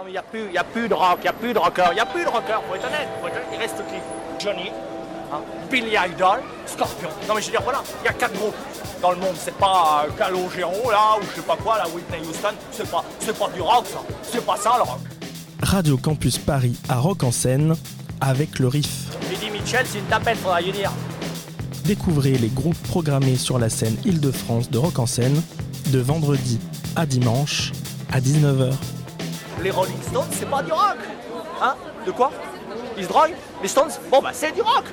[0.00, 1.52] Non mais il n'y a, plus- y a plus de rock, il n'y a plus
[1.52, 3.48] de rocker, il n'y a plus de rocker, faut être honnête, faut être honnête.
[3.52, 4.42] Il reste qui?
[4.42, 4.70] Johnny,
[5.30, 7.10] hein, Billy Idol, Scorpion.
[7.28, 8.54] Non mais je veux dire, voilà, il y a quatre groupes
[9.02, 9.34] dans le monde.
[9.38, 12.54] C'est pas euh, Calogero là, ou je sais pas quoi, là, Whitney Houston.
[12.72, 15.00] C'est pas, c'est pas du rock ça, c'est pas ça le rock.
[15.62, 17.76] Radio Campus Paris à Rock en scène
[18.22, 18.88] avec le riff.
[19.30, 20.92] Eddie Mitchell, c'est une tapette, faudra y dire.
[21.84, 25.42] Découvrez les groupes programmés sur la scène Île-de-France de Rock en scène
[25.88, 26.58] de vendredi
[26.96, 27.72] à dimanche
[28.10, 28.72] à 19h.
[29.62, 30.96] Les Rolling Stones, c'est pas du rock.
[31.60, 31.74] Hein?
[32.06, 32.32] De quoi?
[32.96, 33.34] Ils se droguent?
[33.60, 33.90] Les Stones?
[34.10, 34.84] Bon bah c'est du rock.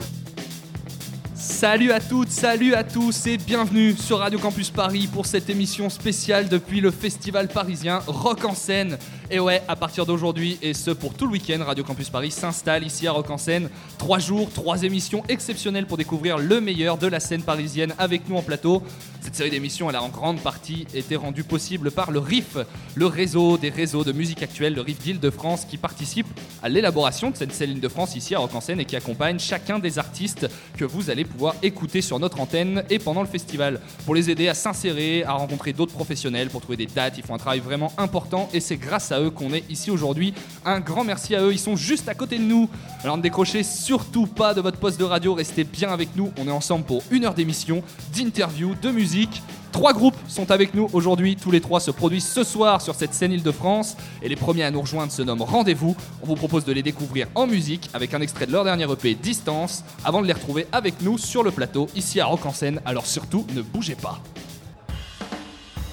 [1.33, 5.89] Salut à toutes, salut à tous et bienvenue sur Radio Campus Paris pour cette émission
[5.89, 8.97] spéciale depuis le festival parisien Rock en scène.
[9.29, 12.85] Et ouais, à partir d'aujourd'hui et ce pour tout le week-end, Radio Campus Paris s'installe
[12.85, 13.69] ici à Rock en scène.
[13.97, 18.37] Trois jours, trois émissions exceptionnelles pour découvrir le meilleur de la scène parisienne avec nous
[18.37, 18.81] en plateau.
[19.19, 22.55] Cette série d'émissions, elle a en grande partie été rendue possible par le RIF,
[22.95, 26.27] le réseau des réseaux de musique actuelle, le RIF d'Île-de-France, qui participe
[26.63, 29.79] à l'élaboration de cette scène Île-de-France ici à Rock en scène et qui accompagne chacun
[29.79, 30.47] des artistes
[30.77, 33.81] que vous allez pouvoir écouter sur notre antenne et pendant le festival.
[34.05, 37.35] Pour les aider à s'insérer, à rencontrer d'autres professionnels, pour trouver des dates, ils font
[37.35, 40.33] un travail vraiment important et c'est grâce à eux qu'on est ici aujourd'hui.
[40.65, 42.69] Un grand merci à eux, ils sont juste à côté de nous.
[43.03, 46.31] Alors ne décrochez surtout pas de votre poste de radio, restez bien avec nous.
[46.37, 47.83] On est ensemble pour une heure d'émission,
[48.15, 49.41] d'interviews, de musique.
[49.71, 53.13] Trois groupes sont avec nous aujourd'hui, tous les trois se produisent ce soir sur cette
[53.13, 55.95] scène Île-de-France et les premiers à nous rejoindre se nomment Rendez-vous.
[56.23, 59.13] On vous propose de les découvrir en musique avec un extrait de leur dernier EP
[59.13, 62.81] Distance avant de les retrouver avec nous sur le plateau ici à Rock en scène.
[62.85, 64.19] Alors surtout, ne bougez pas.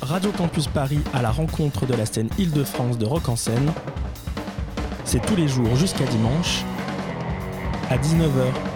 [0.05, 3.73] Radio Campus Paris à la rencontre de la scène Île-de-France de Rock en scène.
[5.07, 6.63] C'est tous les jours jusqu'à dimanche
[7.89, 8.73] à 19h.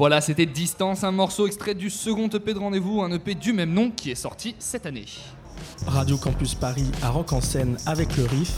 [0.00, 3.74] Voilà, c'était Distance, un morceau extrait du second EP de rendez-vous, un EP du même
[3.74, 5.04] nom qui est sorti cette année.
[5.86, 8.56] Radio Campus Paris à Rock en scène avec le Riff,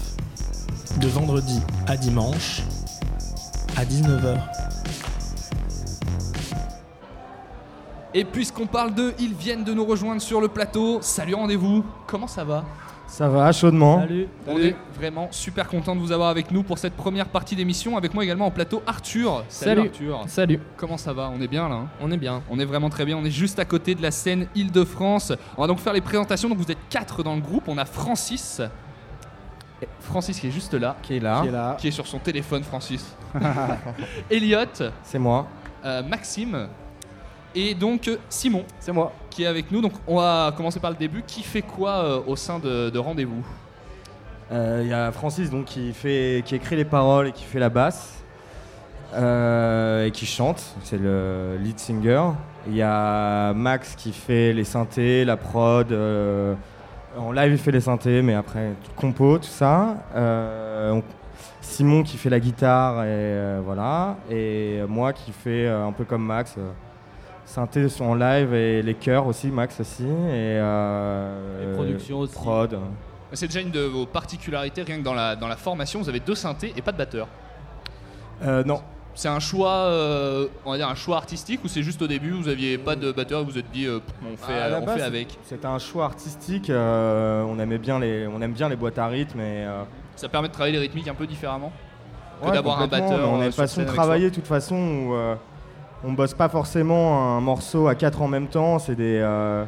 [1.01, 1.59] de vendredi
[1.89, 2.63] à dimanche,
[3.77, 4.39] à 19h.
[8.15, 11.03] Et puisqu'on parle d'eux, ils viennent de nous rejoindre sur le plateau.
[11.03, 12.65] Salut rendez-vous, comment ça va?
[13.13, 14.01] Ça va, chaudement.
[14.01, 14.27] Salut.
[14.47, 17.99] On est vraiment super content de vous avoir avec nous pour cette première partie d'émission.
[17.99, 19.45] Avec moi également au plateau Arthur.
[19.51, 19.83] Salut.
[19.83, 20.25] Arthur.
[20.29, 21.31] Salut, Comment ça va?
[21.37, 21.89] On est bien là hein?
[22.01, 22.43] On est bien.
[22.49, 25.35] On est vraiment très bien, on est juste à côté de la scène Île-de-France.
[25.59, 26.49] On va donc faire les présentations.
[26.49, 27.65] Donc vous êtes quatre dans le groupe.
[27.67, 28.63] On a Francis.
[30.01, 32.19] Francis qui est juste là, Qui est là Qui est là qui est sur son
[32.19, 33.15] téléphone, Francis.
[34.31, 34.65] Elliot,
[35.03, 35.47] C'est moi.
[35.85, 36.67] euh, Maxime
[37.55, 39.13] et donc euh, Simon C'est moi.
[39.31, 39.81] qui est avec nous.
[39.81, 41.23] Donc on va commencer par le début.
[41.27, 43.45] Qui fait quoi euh, au sein de, de Rendez-vous?
[44.51, 47.59] Euh, Il y a Francis donc, qui, fait, qui écrit les paroles et qui fait
[47.59, 48.23] la basse.
[49.15, 50.63] euh, et qui chante.
[50.83, 52.23] C'est le lead singer.
[52.67, 55.91] Il y a Max qui fait les synthés, la prod.
[55.93, 56.55] euh,
[57.19, 59.97] en live, il fait les synthés, mais après, tout compo, tout ça.
[60.15, 61.03] Euh, on-
[61.61, 64.17] Simon qui fait la guitare, et euh, voilà.
[64.31, 66.57] Et moi qui fais euh, un peu comme Max.
[67.43, 70.05] Euh, synthé en live et les chœurs aussi, Max aussi.
[70.05, 72.35] Et, euh, Et production aussi.
[72.35, 72.79] Prod.
[73.35, 76.21] C'est déjà une de vos particularités, rien que dans la, dans la formation, vous avez
[76.21, 77.29] deux synthés et pas de batteur.
[78.45, 78.83] Euh, non,
[79.15, 82.31] C'est un choix, euh, on va dire un choix artistique ou c'est juste au début
[82.33, 84.97] vous aviez pas de batteur et vous vous êtes dit euh, on fait, on base,
[84.97, 85.39] fait avec.
[85.45, 86.69] C'était un choix artistique.
[86.71, 89.83] euh, on aimait bien les, on aime bien les boîtes à rythme et euh,
[90.17, 91.73] Ça permet de travailler les rythmiques un peu différemment
[92.41, 93.31] que ouais, d'avoir un batteur.
[93.31, 95.37] On a euh, une sur façon de travailler de toute façon où euh,
[96.05, 98.79] on bosse pas forcément un morceau à quatre en même temps.
[98.79, 99.65] C'est des, euh,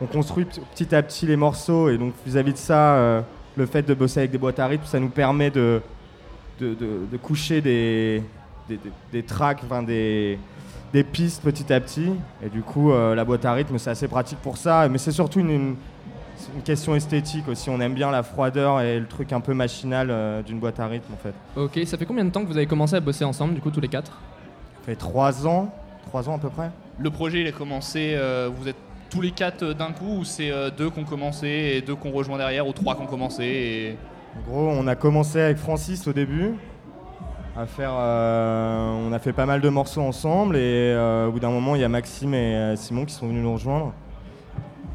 [0.00, 3.20] on construit petit à petit les morceaux et donc vis-à-vis de ça, euh,
[3.56, 5.80] le fait de bosser avec des boîtes à rythme, ça nous permet de,
[6.60, 8.22] de, de- coucher des,
[8.68, 10.38] des, des- des tracks, enfin des,
[10.92, 12.12] des pistes petit à petit.
[12.44, 14.88] Et du coup, euh, la boîte à rythme, c'est assez pratique pour ça.
[14.88, 15.76] Mais c'est surtout une, une-
[16.64, 17.68] question esthétique aussi.
[17.68, 21.12] On aime bien la froideur et le truc un peu machinal d'une boîte à rythme
[21.12, 21.34] en fait.
[21.60, 23.72] Ok, ça fait combien de temps que vous avez commencé à bosser ensemble, du coup,
[23.72, 24.12] tous les quatre?
[24.88, 25.70] Fait trois ans,
[26.06, 26.70] trois ans à peu près.
[26.98, 28.76] Le projet il a commencé, euh, vous êtes
[29.10, 31.94] tous les quatre euh, d'un coup ou c'est euh, deux qui ont commencé et deux
[31.94, 33.96] qui ont rejoint derrière ou trois qui ont commencé et...
[34.38, 36.54] En gros, on a commencé avec Francis au début.
[37.54, 40.60] À faire, euh, on a fait pas mal de morceaux ensemble et
[40.94, 43.52] euh, au bout d'un moment, il y a Maxime et Simon qui sont venus nous
[43.52, 43.92] rejoindre.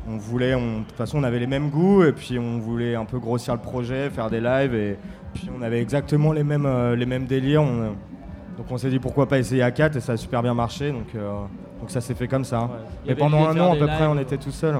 [0.10, 2.96] On voulait, on- de toute façon, on avait les mêmes goûts et puis on voulait
[2.96, 4.98] un peu grossir le projet, faire des lives et
[5.36, 7.62] puis on avait exactement les mêmes, les mêmes délires.
[7.62, 7.96] On,
[8.57, 10.91] donc on s'est dit pourquoi pas essayer à 4 et ça a super bien marché
[10.91, 11.31] donc, euh,
[11.79, 12.69] donc ça s'est fait comme ça.
[13.07, 14.79] Et pendant un an à peu près, on était tout seuls.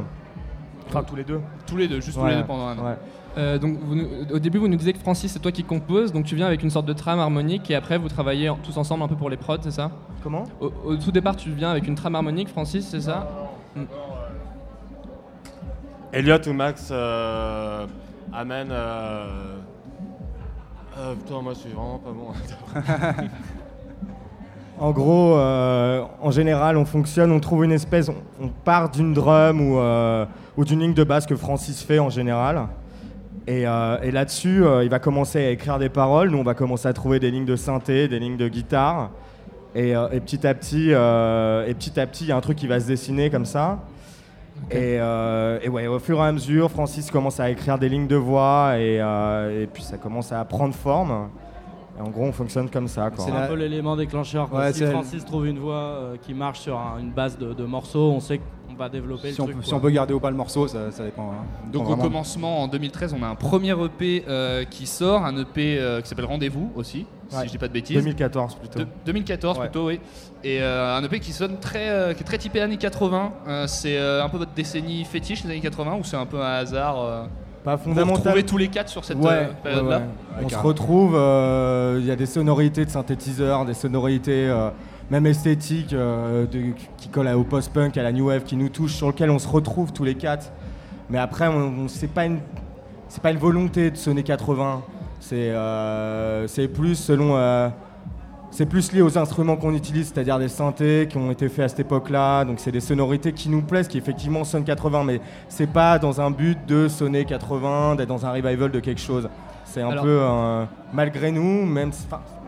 [0.88, 1.40] Enfin tous les deux.
[1.66, 2.86] Tous les deux, juste tous les deux pendant un an.
[2.86, 2.96] ouais.
[3.36, 3.98] Euh, donc, vous
[4.32, 6.62] au début, vous nous disiez que Francis, c'est toi qui compose, donc tu viens avec
[6.62, 9.28] une sorte de trame harmonique et après, vous travaillez en- tous ensemble un peu pour
[9.32, 9.90] les prods, c'est ça?
[10.22, 10.44] Comment?
[10.62, 13.28] Au, au tout départ, tu viens avec une trame harmonique, Francis, c'est ça?
[16.12, 17.88] Elliot ou Max euh,
[18.32, 18.70] amènent.
[18.72, 19.56] Euh...
[21.00, 22.28] euh, putain, moi je suis vraiment pas bon.
[24.80, 28.16] En gros, euh, en général, on fonctionne, on trouve une espèce, on,
[28.46, 30.26] on part d'une drum ou, euh,
[30.58, 32.68] ou d'une ligne de basse que Francis fait en général.
[33.46, 36.30] Et, euh, et là-dessus, il va commencer à écrire des paroles.
[36.30, 39.12] Nous, on va commencer à trouver des lignes de synthé, des lignes de guitare.
[39.76, 42.68] Et, et petit à petit, et petit à petit, il y a un truc qui
[42.68, 43.80] va se dessiner comme ça.
[44.72, 48.16] Et, et ouais, au fur et à mesure, Francis commence à écrire des lignes de
[48.16, 51.30] voix et puis ça commence à prendre forme.
[51.98, 53.12] Et en gros, on fonctionne comme ça.
[53.18, 54.50] C'est un peu l'élément déclencheur.
[54.50, 54.60] quoi.
[54.62, 57.64] Ouais, si Francis trouve une voix euh, qui marche sur un- une base de, de
[57.66, 59.58] morceaux, on sait qu'on va développer Si le on, truc.
[59.58, 61.30] peut, si on peut garder ou pas le morceau, ça, ça dépend.
[61.32, 61.46] hein.
[61.72, 65.78] Donc au commencement en 2013, on a un premier EP euh, qui sort, un EP
[65.80, 67.42] euh, qui s'appelle Rendez-vous aussi, Ouais.
[67.42, 67.96] si je dis pas de bêtises.
[67.98, 68.80] 2014 plutôt.
[68.80, 69.66] De- 2014 Ouais.
[69.66, 70.00] plutôt, oui.
[70.44, 73.34] Et euh, un EP qui sonne très, euh, qui est très typé années 80.
[73.48, 76.42] Euh, c'est euh, un peu votre décennie fétiche les années 80 ou c'est un peu
[76.42, 77.26] un hasard euh,
[77.64, 78.18] Pas Vous vous fondamental.
[78.18, 80.44] retrouvez tous les quatre sur cette Ouais, euh, ouais, période-là ouais.
[80.46, 84.70] On se retrouve, euh, il y a des sonorités de synthétiseurs, des sonorités euh,
[85.10, 88.96] même esthétiques euh, de- qui collent au post-punk, à la new wave, qui nous touchent,
[88.96, 90.52] sur lequel on se retrouve tous les quatre.
[91.10, 92.40] Mais après, on, on- c'est pas une,
[93.08, 94.82] c'est pas une volonté de sonner 80.
[95.22, 97.70] C'est, euh, c'est plus selon, euh,
[98.56, 101.68] c'est plus lié aux instruments qu'on utilise, c'est-à-dire des synthés qui ont été faits à
[101.70, 102.46] cette époque-là.
[102.46, 106.22] Donc c'est des sonorités qui nous plaisent, qui effectivement sonnent 80, mais c'est pas dans
[106.22, 109.28] un but de sonner 80, d'être dans un revival de quelque chose.
[109.66, 111.92] C'est un Alors- peu euh, malgré nous, même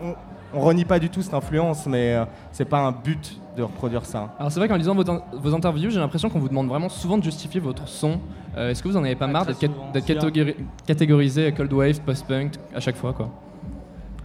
[0.04, 0.14] on,
[0.54, 4.06] on renie pas du tout cette influence, mais euh, c'est pas un but de reproduire
[4.06, 4.36] ça.
[4.38, 5.04] Alors c'est vrai qu'en lisant vos,
[5.42, 8.20] vos interviews, j'ai l'impression qu'on vous demande vraiment souvent de justifier votre son.
[8.56, 10.00] Euh, Est-ce que vous en avez pas Ouais, marre d'être hein.
[10.06, 13.30] catégori- catégorisé cold wave, post-punk à chaque fois quoi?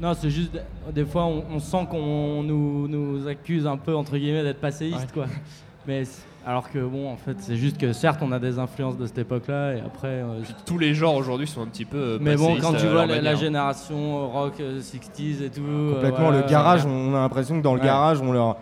[0.00, 0.52] Non, c'est juste,
[0.95, 5.12] des fois, on, on sent qu'on nous, nous accuse un peu, entre guillemets, d'être passéiste,
[5.12, 5.26] quoi.
[5.87, 6.04] Mais
[6.47, 9.19] alors que, bon, en fait, c'est juste que, certes, on a des influences de cette
[9.19, 10.09] époque-là, et après...
[10.09, 11.99] euh, Tous les genres aujourd'hui sont un petit peu.
[11.99, 15.61] euh, mais bon, quand tu à vois la, génération rock euh, 60s et tout...
[15.66, 17.87] euh, Complètement, voilà, le garage, euh, on a l'impression que dans le Ouais.
[17.87, 18.57] garage, on leur.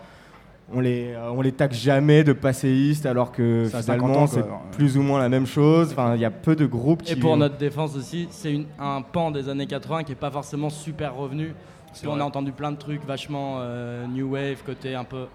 [0.71, 4.23] On les, euh, on les taxe jamais de passéistes alors que Ça a 50 finalement
[4.23, 5.89] ans, c'est plus ou moins la même chose.
[5.91, 7.13] Enfin, il y a peu de groupes qui.
[7.13, 10.69] Et pour notre défense aussi, c'est un pan des années 80 qui est pas forcément
[10.69, 11.53] super revenu.
[11.87, 12.21] Parce qu'on vrai.
[12.21, 15.25] a entendu plein de trucs vachement euh, new wave, côté un peu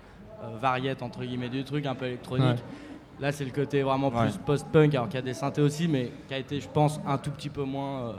[0.45, 2.47] euh, variette entre guillemets du truc, un peu électronique.
[2.47, 2.55] Ouais.
[3.21, 4.25] Là, c'est le côté vraiment Ouais.
[4.27, 7.01] plus post-punk, alors qu'il y a des synthés aussi, mais qui a été, je pense,
[7.07, 8.13] un tout petit peu moins euh,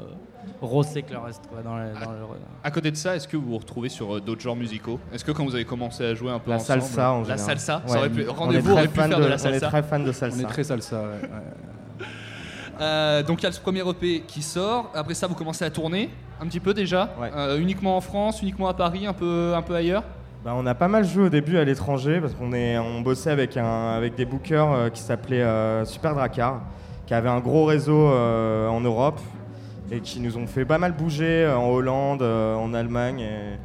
[0.61, 1.43] rossé que le reste.
[1.51, 2.17] Quoi, dans les- dans le-
[2.63, 4.99] À côté de ça, est-ce que vous vous retrouvez sur euh, d'autres genres musicaux?
[5.13, 7.23] Est-ce que quand vous avez commencé à jouer un peu La ensemble, salsa en la
[7.23, 7.39] général.
[7.39, 9.29] salsa, ça Ouais, aurait pu- on est rendez-vous très aurait pu fan faire de, la
[9.29, 9.67] On est salsa.
[9.67, 10.41] très fan de On salsa.
[10.41, 11.01] est très salsa.
[11.01, 11.29] ouais.
[12.81, 14.91] Euh, donc il y a ce premier EP qui sort.
[14.93, 16.09] Après ça, vous commencez à tourner
[16.41, 17.13] un petit peu déjà.
[17.19, 17.31] Ouais.
[17.35, 20.03] Euh, uniquement en France, uniquement à Paris, un peu, un peu ailleurs?
[20.45, 23.31] Bah, on a pas mal joué au début à l'étranger parce qu'on est, on bossait
[23.31, 26.61] avec, un, avec des bookers euh, qui s'appelaient euh, Super Dracar,
[27.07, 29.19] qui avaient un gros réseau euh, en Europe
[29.91, 33.21] et qui nous ont fait pas mal bouger euh, en Hollande, euh, en Allemagne.
[33.21, 33.57] et-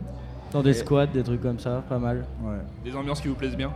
[0.53, 2.25] Dans des Et- squats, des trucs comme ça, pas mal.
[2.43, 2.57] Ouais.
[2.83, 3.71] Des ambiances qui vous plaisent bien?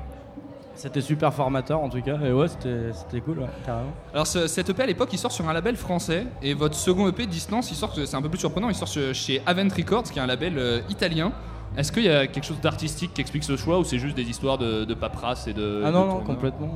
[0.74, 3.92] C'était super formateur en tout cas, et ouais, c'était c'était cool, ouais, carrément.
[4.14, 7.06] Alors ce- cet EP à l'époque, il sort sur un label français et votre second
[7.06, 10.04] EP Distance, il sort, c'est un peu plus surprenant, il sort chez- chez Avent Records,
[10.04, 11.30] qui est un label euh, italien.
[11.76, 14.22] Est-ce qu'il y a quelque chose d'artistique qui explique ce choix ou c'est juste des
[14.28, 16.68] histoires de, de paperasse et de Ah de non, non, complètement.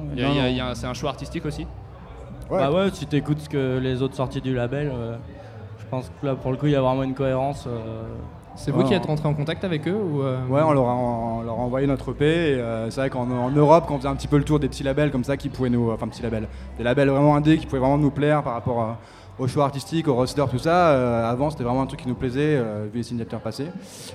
[0.75, 1.67] C'est un choix artistique aussi
[2.50, 2.59] Ouais.
[2.61, 5.17] Bah ouais, si t'écoutes ce que les autres sorties du label, euh,
[5.78, 7.67] je pense que là pour le coup il y a vraiment une cohérence.
[7.67, 8.05] euh,
[8.57, 10.88] C'est vous Ouais, qui êtes rentré en contact avec eux ou euh, Ouais, on leur
[10.88, 12.25] a, on leur a envoyé notre EP.
[12.25, 14.59] Et, euh, c'est vrai qu'en en Europe, quand on faisait un petit peu le tour
[14.59, 15.90] des petits labels comme ça qui pouvaient nous.
[15.93, 16.49] Enfin, petits labels.
[16.78, 18.99] Des labels vraiment indés qui pouvaient vraiment nous plaire par rapport à-
[19.38, 20.88] au choix artistique, au roster, tout ça.
[20.88, 23.66] euh, avant, c'était vraiment un truc qui nous plaisait, euh, vu les signatures passées.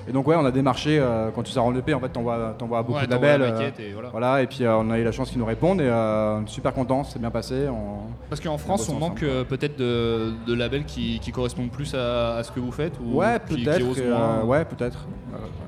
[0.08, 1.00] Et donc, ouais, on a démarché.
[1.00, 3.42] euh, quand tu sors en EP, en fait, t'envoies beaucoup Ouais, de labels.
[3.42, 4.10] euh, et voilà.
[4.10, 5.82] voilà, et puis euh, on a eu la chance qu'ils nous répondent.
[5.82, 7.68] Et euh, on est super content, c'est bien passé.
[7.70, 11.94] on- Parce qu'en France, on manque euh, peut-être de, de labels qui, qui correspondent plus
[11.96, 13.86] à, à ce que vous faites ou Ouais, peut-être.
[13.98, 15.06] euh, ouais, peut-être.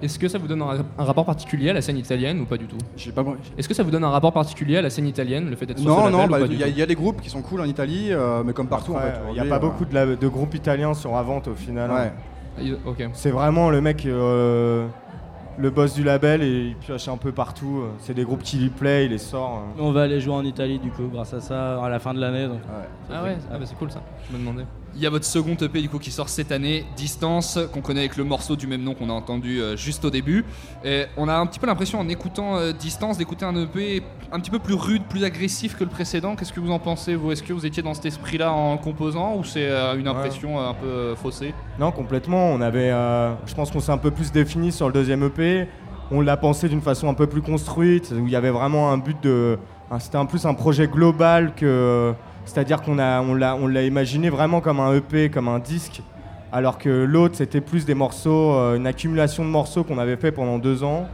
[0.02, 2.58] Est-ce que ça vous donne un, un rapport particulier à la scène italienne ou pas
[2.58, 2.78] du tout?
[2.98, 3.24] J'ai pas.
[3.58, 5.80] Est-ce que ça vous donne un rapport particulier à la scène italienne, le fait d'être
[5.80, 7.66] sur Non, ce non, bah, il y, a- y des groupes qui sont cool en
[7.66, 9.14] Italie, euh, mais comme partout en fait.
[9.46, 11.92] N'y a pas beaucoup de, la- de groupes italiens sur Avant au final.
[11.92, 12.14] Ouais.
[12.62, 13.10] Il- Ok.
[13.14, 14.88] C'est vraiment le mec, euh,
[15.58, 17.84] le boss du label et il pioche un peu partout.
[18.00, 19.62] C'est des groupes qui lui plaît, il les sort.
[19.78, 19.82] euh.
[19.84, 22.20] On va aller jouer en Italie du coup grâce à ça à la fin de
[22.20, 22.48] l'année.
[23.12, 24.02] Ah ouais, ah bah c'est cool ça.
[24.30, 24.66] Je me demandais.
[24.98, 28.00] Il y a votre second EP du coup qui sort cette année, Distance, qu'on connaît
[28.00, 30.46] avec le morceau du même nom qu'on a entendu euh, juste au début.
[30.86, 34.40] Et on a un petit peu l'impression en écoutant euh, Distance d'écouter un EP un
[34.40, 36.38] petit peu plus rude, plus agressif que le précédent.
[36.38, 37.34] Qu'est-ce que vous en pensez vous?
[37.34, 40.74] Est-ce que vous étiez dans cet esprit-là en composant ou c'est euh, une impression un
[40.74, 41.54] peu faussée?
[41.78, 42.52] Non, complètement.
[42.52, 42.92] On avait,
[43.46, 45.68] je pense qu'on s'est un peu plus défini sur le deuxième EP.
[46.10, 48.98] On l'a pensé d'une façon un peu plus construite, où il y avait vraiment un
[48.98, 49.58] but de.
[50.00, 52.14] C'était un plus un projet global que.
[52.46, 56.02] C'est-à-dire qu'on on l'a, imaginé vraiment comme un EP, comme un disque,
[56.52, 60.32] alors que l'autre c'était plus des morceaux, euh, une accumulation de morceaux qu'on avait fait
[60.32, 61.08] pendant deux ans.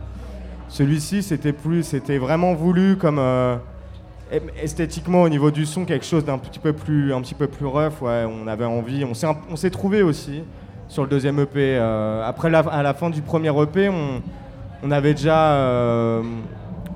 [0.67, 3.55] Celui-ci c'était plus, c'était vraiment voulu comme euh,
[4.31, 7.47] em- esthétiquement au niveau du son quelque chose d'un petit peu plus, un petit peu
[7.47, 8.01] plus rough.
[8.03, 10.43] On avait envie, on s'est, on trouvé aussi
[10.88, 11.77] sur le deuxième EP.
[11.77, 14.21] Euh, après, la, à la fin du premier EP, on,
[14.83, 15.53] on avait déjà,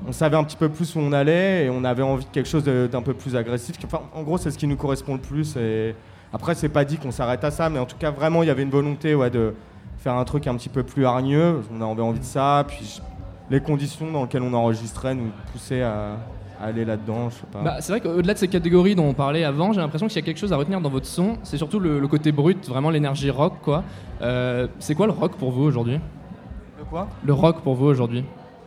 [0.08, 2.50] on savait un petit peu plus où on allait et on avait envie de quelque
[2.50, 3.76] chose d'un peu plus agressif.
[3.86, 5.56] Enfin, en gros, c'est ce qui nous correspond le plus.
[5.58, 5.96] Et
[6.34, 8.50] après, c'est pas dit qu'on s'arrête à ça, mais en tout cas, vraiment, il y
[8.50, 9.54] avait une volonté ouais, de
[9.98, 11.62] faire un truc un petit peu plus hargneux.
[11.74, 13.02] On avait envie de ça, puis
[13.50, 16.18] les conditions dans lesquelles on enregistrait nous poussaient à,
[16.62, 17.30] aller là-dedans.
[17.30, 17.62] Je sais pas.
[17.62, 20.20] Bah, c'est vrai qu'au-delà de ces catégories dont on parlait avant, j'ai l'impression qu'il y
[20.20, 21.38] a quelque chose à retenir dans votre son.
[21.44, 23.84] C'est surtout le, le côté brut, vraiment l'énergie rock, quoi.
[24.22, 26.00] Euh, c'est quoi le rock pour vous aujourd'hui?
[26.80, 27.08] De quoi?
[27.24, 28.24] Le rock pour vous aujourd'hui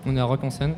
[0.07, 0.75] On est à rock en scène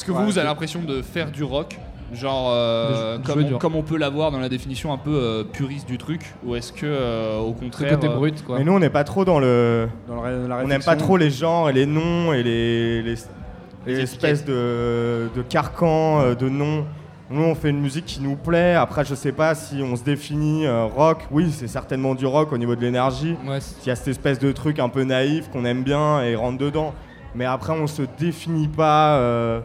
[0.00, 1.78] Est-ce que Ouais, vous, vous avez l'impression de faire du rock
[2.14, 5.98] Genre, euh, comme, on, comme peut l'avoir dans la définition un peu euh, puriste du
[5.98, 7.90] truc Ou est-ce que, euh, au contraire.
[7.90, 8.56] côté brut, quoi.
[8.58, 9.88] Mais nous, on n'est pas trop dans le.
[10.08, 13.02] Dans le ré- la On n'aime pas trop les genres et les noms et les,
[13.02, 16.86] les, les Les espèces de, de carcans, de noms.
[17.28, 18.74] Nous, on fait une musique qui nous plaît.
[18.74, 21.28] Après, je sais pas si on se définit euh, rock.
[21.30, 23.36] Oui, c'est certainement du rock au niveau de l'énergie.
[23.46, 26.34] Ouais, Il y a cette espèce de truc un peu naïf qu'on aime bien et
[26.34, 26.92] rentre dedans.
[27.36, 29.60] Mais après, on se définit pas euh,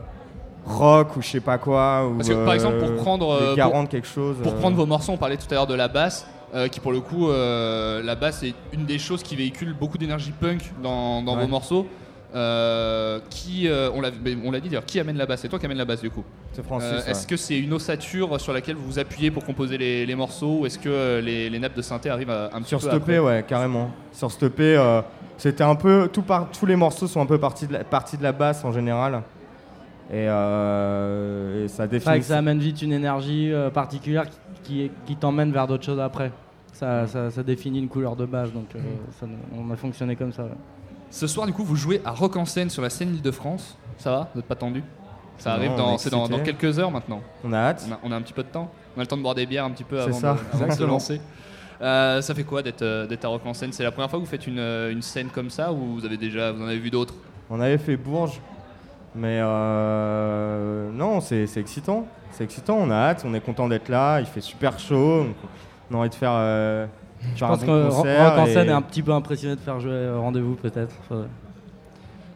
[0.66, 2.08] rock ou je sais pas quoi.
[2.08, 4.38] Ou, Parce que, par exemple, pour euh, prendre, les euh, garants pour- quelque chose.
[4.44, 6.80] Pour euh, prendre vos morceaux, on parlait tout à l'heure de la basse, euh, qui
[6.80, 10.62] pour le coup, euh, la basse est une des choses qui véhicule beaucoup d'énergie punk
[10.82, 11.42] dans, dans Ouais.
[11.44, 11.88] vos morceaux.
[12.34, 15.40] Euh, qui, euh, on l'a dit d'ailleurs, qui amène la basse?
[15.42, 16.26] C'est toi qui amène la basse du coup.
[16.52, 16.90] C'est Francis.
[16.92, 17.12] Euh, ouais.
[17.12, 20.58] Est-ce que c'est une ossature sur laquelle vous vous appuyez pour composer les, les morceaux
[20.60, 22.90] ou est-ce que euh, les, les nappes de synthé arrivent à, un petit Sur peu
[22.90, 23.20] ce après?
[23.20, 23.90] ouais, carrément.
[24.12, 25.02] Sur euh,
[25.38, 28.18] c'était un peu tout par, tous les morceaux sont un peu partis de la, partis
[28.18, 29.22] de la basse en général.
[30.12, 32.20] Et, euh, et ça définit.
[32.20, 36.00] que ça amène vite une énergie euh, particulière qui, qui, qui t'emmène vers d'autres choses
[36.00, 36.32] après.
[36.74, 38.80] Ça, ça, ça définit une couleur de base, donc euh,
[39.20, 39.26] ça-
[39.58, 40.44] on a fonctionné comme ça.
[40.44, 40.50] ouais.
[41.10, 43.78] Ce soir, du coup, vous jouez à Rock en scène sur la scène Île-de-France.
[43.98, 44.84] Ça va Vous n'êtes pas tendu?
[45.38, 46.58] Ça Non, arrive dans, est c'est dans, dans excité.
[46.58, 47.22] quelques heures maintenant.
[47.44, 47.86] On a hâte.
[47.90, 48.70] On a, on a un petit peu de temps.
[48.96, 50.68] On a le temps de boire des bières un petit peu avant, ça, de, avant
[50.68, 51.22] de se lancer.
[51.82, 53.72] Euh, ça fait quoi d'être euh, d'être à Rock en scène?
[53.74, 56.16] C'est la première fois que vous faites une, une scène comme ça ou vous avez
[56.18, 57.14] déjà vous en avez vu d'autres?
[57.50, 58.40] On avait fait Bourges,
[59.16, 62.06] mais euh, non, c'est excitant.
[62.32, 65.36] C'est excitant, on a hâte, on est content d'être là, il fait super chaud, donc
[65.90, 66.86] on a envie de faire, euh,
[67.36, 67.88] Je pense que.
[67.90, 70.94] Rock en scène est un petit peu impressionné de faire jouer Rendez-vous, peut-être.
[71.08, 71.28] Faudrait-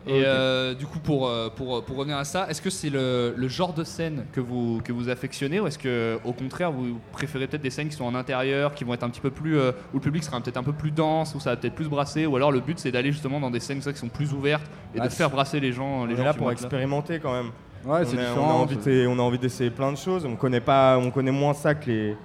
[0.09, 3.33] Et euh, du coup, pour, euh, pour, pour revenir à ça, est-ce que c'est le,
[3.35, 6.99] le genre de scène que vous, que vous affectionnez ou est-ce que au contraire vous
[7.11, 9.57] préférez peut-être des scènes qui sont en intérieur, qui vont être un petit peu plus.
[9.57, 11.87] euh, où le public sera peut-être un peu plus dense, où ça va peut-être plus
[11.89, 14.09] brasser, ou alors le but c'est d'aller justement dans des scènes comme ça qui sont
[14.09, 16.01] plus ouvertes et Ah, de faire brasser les gens.
[16.01, 17.51] On Les est gens là qui pour expérimenter quand même.
[17.85, 18.61] Ouais, on, c'est a, on a différent.
[18.61, 20.25] envie d'essayer- on a envie d'essayer plein de choses.
[20.25, 22.17] On connaît pas, on connaît moins ça que les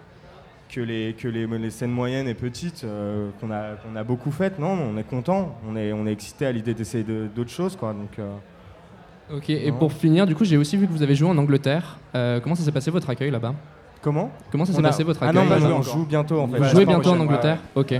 [0.68, 4.30] que les que les, les scènes moyennes et petites euh, qu'on a qu'on a beaucoup
[4.30, 4.58] faites.
[4.58, 5.56] Non, on est content.
[5.68, 7.92] On est on est excité à l'idée d'essayer de- d'autres choses quoi.
[7.92, 8.32] Donc euh,
[9.32, 9.78] Ok, et Non.
[9.78, 11.96] pour finir, du coup, j'ai aussi vu que vous avez joué en Angleterre.
[12.14, 13.54] Euh, comment ça s'est passé votre accueil là-bas?
[14.02, 14.30] Comment?
[14.52, 15.76] Comment ça s'est a- passé votre Ah accueil non, bah, là-bas?
[15.78, 16.58] on joue bientôt en fait.
[16.58, 17.20] Vous jouez bientôt en ouais.
[17.22, 17.58] Angleterre?
[17.74, 17.94] Ok.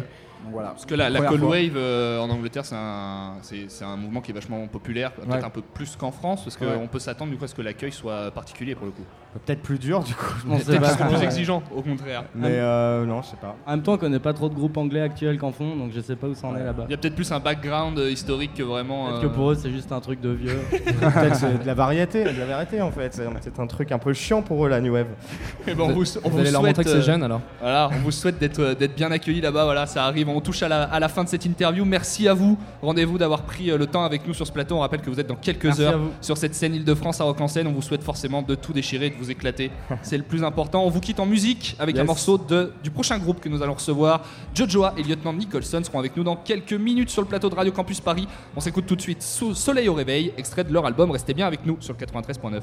[0.44, 0.68] Donc voilà.
[0.70, 1.50] Parce que la, la Cold fois.
[1.50, 5.30] Wave euh, en Angleterre, c'est un, c'est, c'est un mouvement qui est vachement populaire, peut-être
[5.30, 5.44] Ouais.
[5.44, 6.88] un peu plus qu'en France, parce qu'on Ouais.
[6.90, 9.04] peut s'attendre du coup à ce que l'accueil soit particulier pour le coup.
[9.46, 10.32] Peut-être plus dur du coup.
[10.48, 12.24] On sait Peut-être qu'ils plus exigeants, au contraire.
[12.36, 13.56] Mais euh, non, je sais pas.
[13.66, 16.00] En même temps, on connaît pas trop de groupes anglais actuels qu'en font, donc je
[16.00, 16.84] sais pas où ça en est là-bas.
[16.88, 19.06] Il y a peut-être plus un background euh, historique que vraiment.
[19.06, 20.58] Peut-être euh, que pour eux, c'est juste un truc de vieux.
[20.70, 23.20] Peut-être c'est de la variété, de la variété en fait.
[23.40, 25.06] C'est un truc un peu chiant pour eux la new wave.
[25.66, 27.40] eh ben, on vous, on Vous vous allez leur souhaite, montrer que c'est jeune alors.
[27.60, 29.64] Voilà, on vous souhaite d'être d'être bien accueillis là-bas.
[29.64, 30.28] Voilà, ça arrive.
[30.34, 31.84] On touche à la, à la fin de cette interview.
[31.84, 32.58] Merci à vous.
[32.82, 34.76] Rendez-vous d'avoir pris euh, le temps avec nous sur ce plateau.
[34.76, 37.40] On rappelle que vous êtes dans quelques Merci heures sur cette scène Île-de-France à Rock
[37.40, 37.68] en scène.
[37.68, 39.70] On vous souhaite forcément de tout déchirer, de vous éclater.
[40.02, 40.84] C'est le plus important.
[40.84, 43.74] On vous quitte en musique avec un morceau de, du prochain groupe que nous allons
[43.74, 44.22] recevoir.
[44.54, 47.72] Jojoa et Lieutenant Nicholson seront avec nous dans quelques minutes sur le plateau de Radio
[47.72, 48.26] Campus Paris.
[48.56, 51.10] On s'écoute tout de suite sous Soleil au réveil, extrait de leur album.
[51.10, 52.60] Restez bien avec nous sur le 93.9.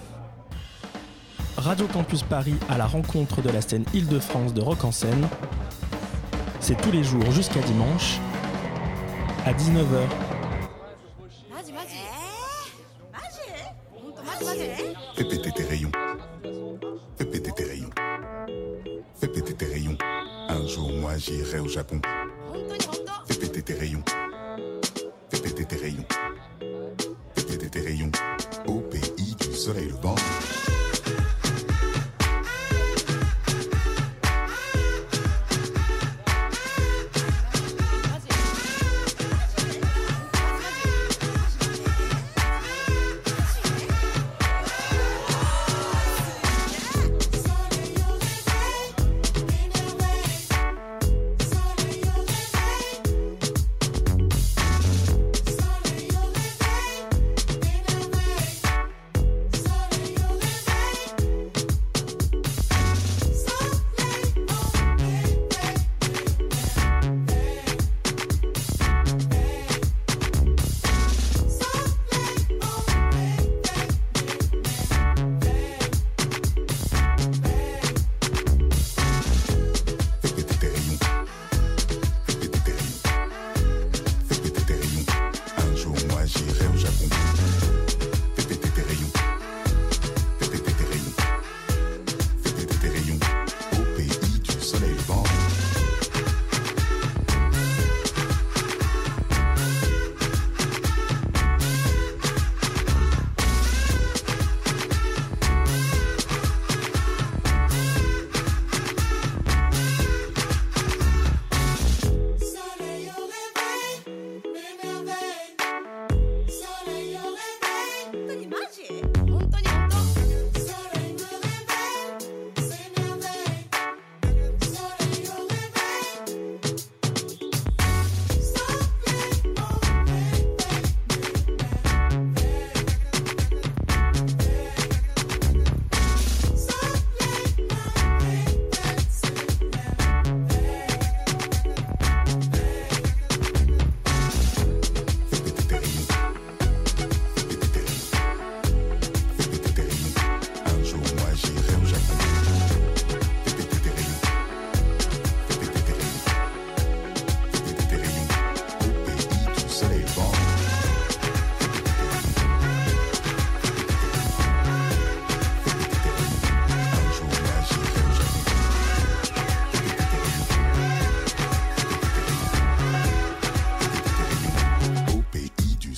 [1.58, 5.28] Radio Campus Paris à la rencontre de la scène Île-de-France de Rock en scène.
[6.62, 8.20] C'est tous les jours jusqu'à dimanche
[9.46, 10.08] à 19h.
[15.16, 15.92] Fais péter tes rayons.
[17.18, 17.90] Fais péter tes rayons.
[19.20, 19.98] Fais péter tes rayons.
[20.50, 22.00] Un jour, moi, j'irai au Japon.
[23.28, 24.04] Fais péter tes rayons.
[25.32, 26.06] Fais péter tes rayons.
[27.36, 28.12] Fais péter tes rayons.
[28.68, 30.16] Au pays du soleil levant.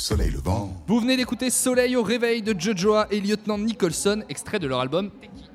[0.03, 0.69] Soleil levant.
[0.85, 5.09] Vous venez d'écouter Soleil au réveil de Jojoa et Lieutenant Nicholson, extrait de leur album
[5.21, 5.49] Teki.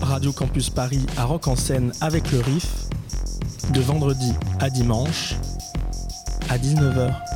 [0.00, 2.88] Radio Campus Paris à Rock en scène avec le Riff,
[3.74, 5.34] de vendredi à dimanche,
[6.48, 7.29] à 19h.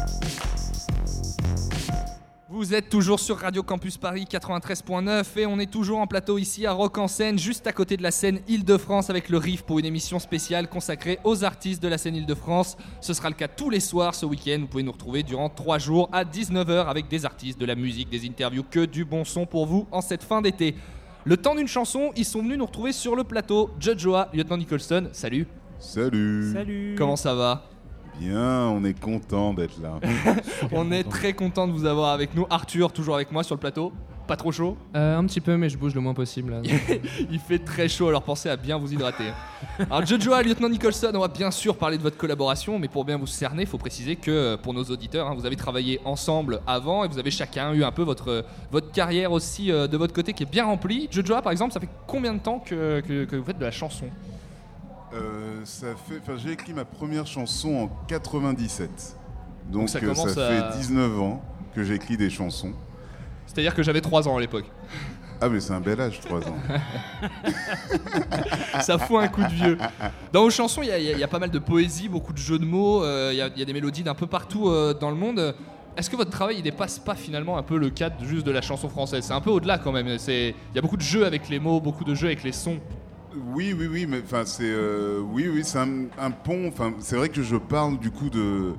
[2.57, 6.67] Vous êtes toujours sur Radio Campus Paris 93.9 et on est toujours en plateau ici
[6.67, 9.81] à Rock en scène, juste à côté de la scène Île-de-France avec le Riff pour
[9.81, 12.77] une émission spéciale consacrée aux artistes de la scène Île-de-France.
[13.01, 14.59] Ce sera le cas tous les soirs ce week-end.
[14.61, 18.09] Vous pouvez nous retrouver durant 3 jours à 19h avec des artistes, de la musique,
[18.09, 20.77] des interviews, que du bon son pour vous en cette fin d'été.
[21.25, 23.71] Le temps d'une chanson, ils sont venus nous retrouver sur le plateau.
[23.81, 25.49] Jojoa, Lieutenant Nicholson, salut.
[25.81, 26.53] Salut.
[26.53, 26.95] Salut.
[26.97, 27.69] Comment ça va?
[28.20, 29.98] Bien, on est content d'être là.
[30.72, 32.46] On est très content de vous avoir avec nous.
[32.48, 33.92] Arthur, toujours avec moi sur le plateau.
[34.27, 36.53] Pas trop chaud Euh, un petit peu, mais je bouge le moins possible.
[36.53, 36.62] là.
[37.31, 39.24] Il fait très chaud, alors pensez à bien vous hydrater.
[39.90, 43.18] Alors Jojo, lieutenant Nicholson, on va bien sûr parler de votre collaboration, mais pour bien
[43.18, 46.61] vous cerner, il faut préciser que euh, pour nos auditeurs, hein, vous avez travaillé ensemble
[46.66, 50.14] avant et vous avez chacun eu un peu votre, votre carrière aussi euh, de votre
[50.14, 51.09] côté qui est bien remplie.
[51.11, 53.70] Jojo, par exemple, ça fait combien de temps que, que- que vous faites de la
[53.72, 54.07] chanson?
[55.14, 58.90] Euh, ça fait, enfin, j'ai écrit ma première chanson en 97.
[59.66, 61.42] Donc, Donc ça euh, commence ça à- fait 19 ans
[61.74, 62.72] que j'écris des chansons.
[63.46, 64.64] C'est-à-dire que j'avais 3 ans à l'époque.
[65.40, 66.57] Ah mais c'est un bel âge, 3 ans.
[68.81, 69.79] ça fout un coup de vieux.
[70.33, 72.59] Dans vos chansons, il y, a- y y pas mal de poésie, beaucoup de jeux
[72.59, 74.94] de mots, euh, il y, a- il y a des mélodies d'un peu partout euh,
[74.94, 75.55] dans le monde.
[75.96, 78.62] Est-ce que votre travail il dépasse pas finalement un peu le cadre juste de la
[78.62, 79.24] chanson française?
[79.24, 80.09] C'est un peu au-delà quand même.
[80.09, 82.79] Il y a beaucoup de jeux avec les mots, beaucoup de jeux avec les sons.
[83.55, 86.68] Oui, oui, oui, mais enfin c'est, euh, oui, oui, c'est un, un pont.
[86.68, 88.73] Enfin, c'est vrai que je parle du coup de,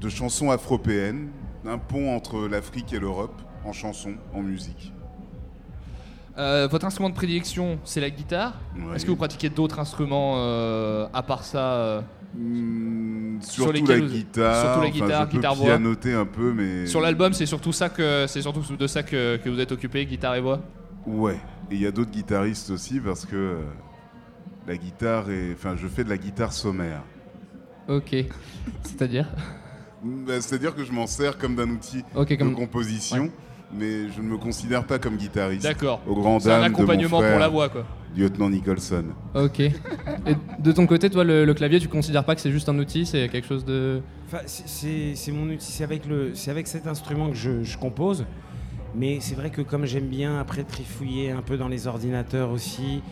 [0.00, 1.28] de chansons afropéennes,
[1.66, 4.92] un pont entre l'Afrique et l'Europe en chanson, en musique.
[6.36, 8.54] Euh, votre instrument de prédilection, c'est la guitare.
[8.76, 8.96] Ouais.
[8.96, 12.00] Est-ce que vous pratiquez d'autres instruments euh, à part ça euh,
[13.40, 14.54] Surtout lesquels la guitare.
[14.56, 15.66] Surtout la enfin, guitare, je peux guitare-voix.
[15.66, 19.36] pianoter un peu, mais Sur l'album, c'est surtout ça que c'est surtout de ça que,
[19.36, 20.60] que vous êtes occupé, guitare et voix.
[21.06, 21.38] Ouais,
[21.70, 23.58] et il y a d'autres guitaristes aussi parce que
[24.66, 25.52] la guitare est.
[25.54, 27.02] Enfin, je fais de la guitare sommaire.
[27.88, 28.14] Ok.
[28.82, 29.28] C'est-à-dire?
[30.02, 33.30] Bah, C'est-à-dire que je m'en sers comme d'un outil comme- de composition, Ouais.
[33.74, 35.62] mais je ne me considère pas comme guitariste.
[35.62, 36.02] D'accord.
[36.06, 37.86] Au grand C'est un dam de mon accompagnement pour frère, la voix, quoi.
[38.16, 39.06] Lieutenant Nicholson.
[39.34, 39.58] Ok.
[39.60, 39.72] Et
[40.60, 43.06] de ton côté, toi, le, le clavier, tu considères pas que c'est juste un outil,
[43.06, 44.02] c'est quelque chose de.
[44.26, 48.24] Enfin, c'est- mon outil, c'est avec, le- c'est avec cet instrument que je, je compose.
[48.94, 53.02] Mais c'est vrai que comme j'aime bien après trifouiller un peu dans les ordinateurs aussi,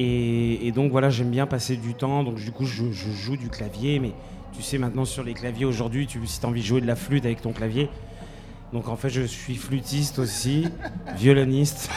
[0.00, 2.22] et, et donc voilà, j'aime bien passer du temps.
[2.22, 3.98] Donc du coup, je, je joue du clavier.
[3.98, 4.12] Mais
[4.52, 6.86] tu sais, maintenant sur les claviers aujourd'hui, tu, si tu as envie de jouer de
[6.86, 7.88] la flûte avec ton clavier.
[8.72, 10.68] Donc en fait, je suis flûtiste aussi,
[11.16, 11.90] violoniste,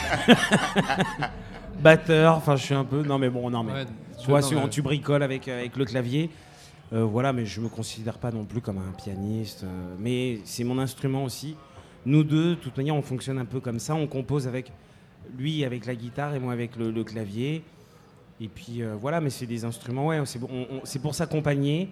[1.80, 2.36] batteur.
[2.36, 3.02] Enfin, je suis un peu.
[3.02, 3.72] Non, mais bon, non, mais.
[3.72, 3.84] Ouais,
[4.18, 6.30] tu vois, tu bricoles avec, avec le clavier.
[6.92, 9.64] Euh, voilà, mais je me considère pas non plus comme un pianiste.
[9.64, 11.56] euh, mais c'est mon instrument aussi.
[12.04, 13.94] Nous deux, de toute manière, on fonctionne un peu comme ça.
[13.94, 14.72] On compose avec
[15.38, 17.62] lui avec la guitare et moi avec le, le clavier.
[18.42, 20.20] Et puis euh, voilà, mais c'est des instruments, ouais,
[20.84, 21.88] c'est pour s'accompagner.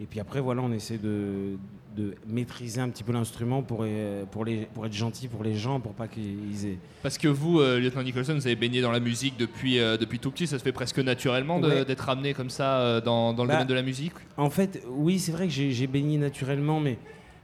[0.00, 1.56] Et puis après, voilà, on essaie de,
[1.96, 5.56] de maîtriser un petit peu l'instrument pour, euh, pour, les, pour être gentil pour les
[5.56, 6.78] gens, pour pas qu'ils aient.
[7.02, 10.20] Parce que vous, euh, lieutenant Nicholson, vous avez baigné dans la musique depuis, euh, depuis
[10.20, 11.84] tout petit, ça se fait presque naturellement Ouais.
[11.84, 14.12] d'être amené comme ça euh, dans, dans le Bah, domaine de la musique?
[14.36, 16.96] En fait, oui, c'est vrai que j'ai baigné naturellement, mais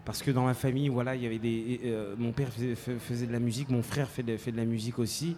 [0.04, 1.80] parce que dans ma famille, voilà, il y avait des.
[2.18, 4.64] mon père faisait, fais- faisait de la musique, mon frère fait de, fait de la
[4.66, 5.34] musique aussi.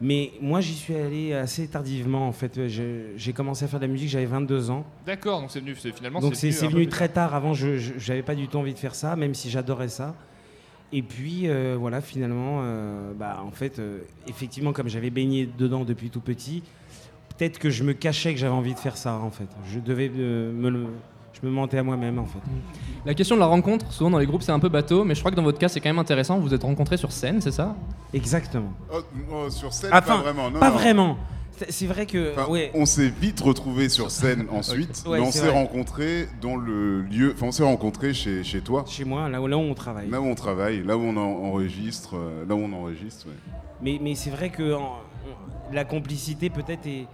[0.00, 2.68] Mais moi, j'y suis allé assez tardivement, en fait.
[2.68, 4.84] J'ai commencé à faire de la musique, j'avais 22 ans.
[5.04, 7.34] D'accord, donc c'est venu, finalement Donc c'est peu venu très tard.
[7.34, 10.14] Avant, je j'avais pas du tout envie de faire ça, même si j'adorais ça.
[10.92, 15.84] Et puis euh, voilà, finalement, euh, bah, en fait, euh, effectivement, comme j'avais baigné dedans
[15.84, 16.62] depuis tout petit,
[17.36, 19.14] peut-être que je me cachais que j'avais envie de faire ça.
[19.14, 20.86] En fait, je devais me le,
[21.40, 22.38] je me mentais à moi-même, en fait.
[23.06, 25.20] La question de la rencontre, souvent dans les groupes, c'est un peu bateau, mais je
[25.20, 26.36] crois que dans votre cas, c'est quand même intéressant.
[26.38, 27.76] Vous vous êtes rencontrés sur scène, c'est ça?
[28.12, 28.72] Exactement.
[28.92, 28.98] Oh,
[29.32, 30.50] oh, sur scène, Enfin, pas vraiment.
[30.50, 30.74] Non, pas non.
[30.76, 31.16] vraiment.
[31.68, 32.32] C'est- vrai que.
[32.36, 32.70] Enfin, ouais.
[32.74, 37.32] On s'est vite retrouvés sur scène ensuite, Ouais, mais on s'est rencontrés dans le lieu.
[37.34, 38.84] Enfin, on s'est rencontrés chez, chez toi.
[38.86, 40.08] Chez moi, là où, là où on travaille.
[40.08, 43.26] Là où on travaille, là où on en- enregistre, euh, là où on enregistre.
[43.26, 43.32] ouais.
[43.82, 44.98] Mais, mais c'est vrai que en-
[45.70, 47.06] on- la complicité peut-être est,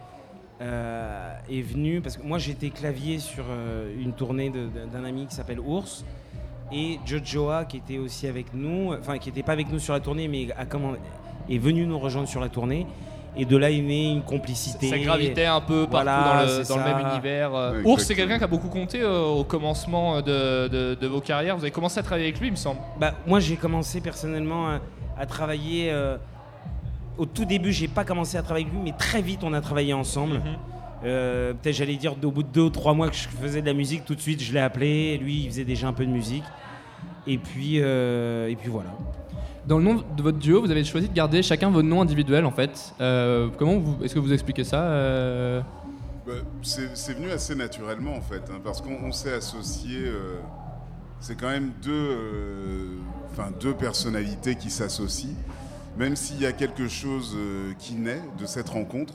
[0.64, 4.50] euh, est venue parce que moi j'étais clavier sur euh, une tournée
[4.92, 6.04] d'un ami qui s'appelle Ours
[6.72, 10.00] et Jojoa qui était aussi avec nous, enfin qui n'était pas avec nous sur la
[10.00, 10.94] tournée mais a comment-
[11.50, 12.86] est venu nous rejoindre sur la tournée
[13.36, 14.88] et de là est née une complicité.
[14.88, 17.52] Ça gravitait un peu partout Voilà, dans, le, dans même univers.
[17.54, 17.82] euh.
[17.82, 21.20] Ouais, Ours, c'est quelqu'un qui a beaucoup compté euh, au commencement de, de- de vos
[21.20, 21.56] carrières.
[21.56, 22.78] Vous avez commencé à travailler avec lui, il me semble.
[22.98, 24.80] Bah, moi, j'ai commencé personnellement à,
[25.18, 25.90] à travailler.
[27.18, 29.60] Au tout début, j'ai pas commencé à travailler avec lui, mais très vite, on a
[29.60, 30.40] travaillé ensemble.
[31.04, 33.66] Euh, Peut-être, j'allais dire, au bout de deux ou trois mois que je faisais de
[33.66, 35.18] la musique, tout de suite, je l'ai appelé.
[35.18, 36.44] Lui, il faisait déjà un peu de musique.
[37.26, 38.90] Et puis, euh, et puis voilà.
[39.66, 42.44] Dans le nom de votre duo, vous avez choisi de garder chacun votre nom individuel
[42.44, 42.94] en fait.
[43.00, 45.62] Euh, comment est-ce que vous expliquez ça euh
[46.26, 50.00] Bah, c'est venu assez naturellement en fait, hein, parce qu'on on s'est associé.
[50.04, 50.36] euh,
[51.18, 52.86] c'est quand même deux, euh,
[53.32, 55.30] enfin deux personnalités qui s'associent.
[55.96, 59.14] Même s'il y a quelque chose euh, qui naît de cette rencontre,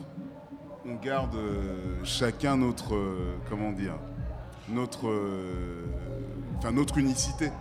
[0.88, 3.96] on garde euh, chacun notre, euh, comment dire,
[4.70, 5.08] notre,
[6.58, 7.52] enfin notre unicité.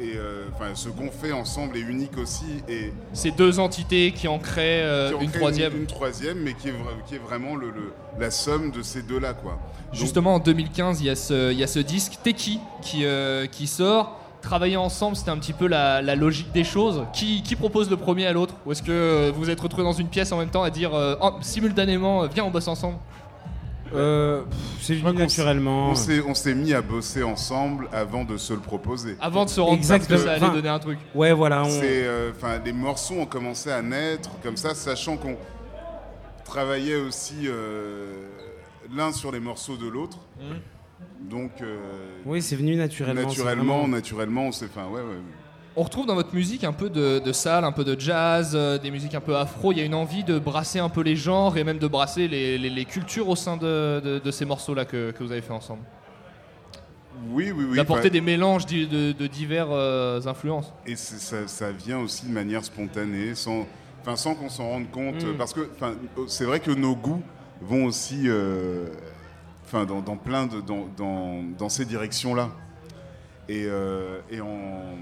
[0.00, 0.14] Et
[0.52, 2.64] enfin, ce qu'on fait ensemble est unique aussi.
[2.68, 5.76] Et Ces deux entités qui en créent qui en une troisième.
[5.76, 6.74] Une, troisième, mais qui est,
[7.06, 9.52] qui est vraiment le, le- la somme de ces deux-là, quoi.
[9.52, 9.60] Donc,
[9.92, 13.46] Justement, en 2015, il y, a ce- il y a ce disque Teki qui, euh,
[13.46, 14.18] qui sort.
[14.44, 17.04] Travailler ensemble, c'était un petit peu la, la logique des choses.
[17.14, 18.54] Qui, qui propose le premier à l'autre?
[18.66, 20.68] Ou est-ce que euh, vous vous êtes retrouvés dans une pièce en même temps à
[20.70, 22.98] dire euh, Oh, simultanément, euh, viens, on bosse ensemble?
[23.94, 24.42] Euh,
[24.82, 25.90] c'est venu naturellement.
[25.90, 29.16] On s'est, mis à bosser ensemble avant de se le proposer.
[29.20, 30.98] Avant de se rendre compte que ça allait donner un truc.
[31.14, 31.62] Ouais, voilà.
[31.62, 35.36] on- C'est, euh, enfin, les morceaux ont commencé à naître comme ça, sachant qu'on
[36.44, 38.12] travaillait aussi euh,
[38.94, 40.18] l'un sur les morceaux de l'autre.
[41.28, 41.76] Donc, euh,
[42.26, 45.18] Oui, c'est venu naturellement, c'est Naturellement, vraiment- naturellement, on s'est, enfin, ouais, ouais.
[45.76, 48.78] On retrouve dans votre musique un peu de, de salle, un peu de jazz, euh,
[48.78, 49.72] des musiques un peu afro.
[49.72, 52.28] Il y a une envie de brasser un peu les genres et même de brasser
[52.28, 55.40] les, les- les cultures au sein de, de- de ces morceaux-là que, que vous avez
[55.40, 55.82] fait ensemble.
[57.30, 57.76] Oui, oui, oui.
[57.76, 60.72] D'apporter des mélanges de, de divers euh, influences.
[60.86, 63.66] Et c'est- ça, ça vient aussi de manière spontanée, sans,
[64.02, 65.24] enfin, sans qu'on s'en rende compte.
[65.24, 65.36] Mm.
[65.38, 65.94] Parce que enfin,
[66.28, 67.22] c'est vrai que nos goûts
[67.62, 68.86] vont aussi euh,
[69.64, 72.50] enfin, dans, dans plein de, dans, dans, dans ces directions-là.
[73.48, 74.96] Et, euh, et en,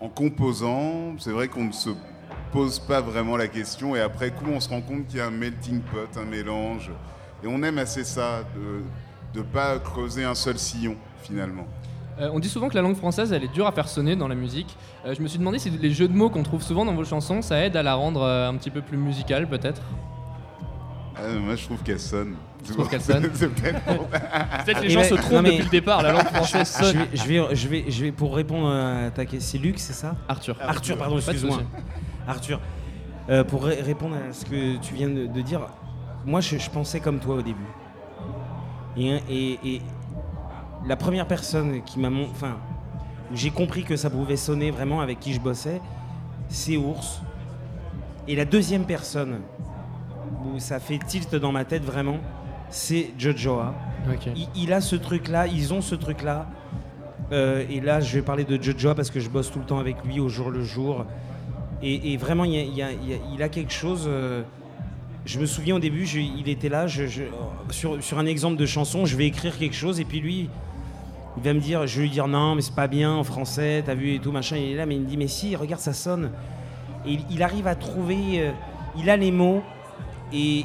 [0.00, 1.90] en composant, c'est vrai qu'on ne se
[2.52, 3.96] pose pas vraiment la question.
[3.96, 6.90] Et après coup, on se rend compte qu'il y a un melting pot, un mélange.
[7.42, 8.42] Et on aime assez ça,
[9.34, 11.66] de ne pas creuser un seul sillon, finalement.
[12.20, 14.28] Euh, on dit souvent que la langue française, elle est dure à faire sonner dans
[14.28, 14.76] la musique.
[15.06, 17.04] Euh, je me suis demandé si les jeux de mots qu'on trouve souvent dans vos
[17.04, 19.80] chansons, ça aide à la rendre un petit peu plus musicale, peut-être?
[21.16, 22.34] Ah, moi, je trouve qu'elle sonne.
[22.64, 26.24] C'est peut-être pour- Peut-être les Eh gens ben, se trompent depuis le départ, la langue
[26.26, 26.96] française Je sonne.
[26.98, 29.40] vais, je vais, je vais, je vais pour répondre à ta question.
[29.40, 30.56] C'est Luc, c'est ça Arthur.
[30.60, 31.58] Arthur, pardon, excuse-moi.
[32.28, 32.60] Arthur,
[33.28, 35.60] euh, pour ré- répondre à ce que tu viens de, de dire,
[36.26, 37.66] moi je, je pensais comme toi au début.
[38.96, 39.82] Et, et- et
[40.86, 42.56] la première personne qui m'a, mon- enfin,
[43.32, 45.80] où j'ai compris que ça pouvait sonner vraiment avec qui je bossais,
[46.48, 47.20] c'est Ours.
[48.28, 49.40] Et la deuxième personne
[50.44, 52.18] où ça fait tilt dans ma tête vraiment,
[52.70, 53.74] c'est Jojoa.
[54.10, 54.28] Ok.
[54.36, 56.46] Il, il a ce truc-là, ils ont ce truc-là.
[57.32, 59.78] Euh, et là, je vais parler de Jojoa parce que je bosse tout le temps
[59.78, 61.04] avec lui au jour le jour.
[61.82, 63.72] Et, et vraiment, il, y a- il y a- il y a- il a quelque
[63.72, 64.04] chose.
[64.06, 64.42] euh,
[65.26, 67.22] je me souviens au début, je- il était là, je- je-
[67.70, 70.48] sur, sur un exemple de chanson, je vais écrire quelque chose et puis lui,
[71.36, 73.82] il va me dire, je vais lui dire non, mais c'est pas bien en français,
[73.84, 74.56] t'as vu et tout machin.
[74.56, 76.30] Il est là, mais il me dit, mais si, regarde, ça sonne.
[77.06, 78.50] Et il, il arrive à trouver, euh,
[78.98, 79.62] il a les mots
[80.32, 80.64] et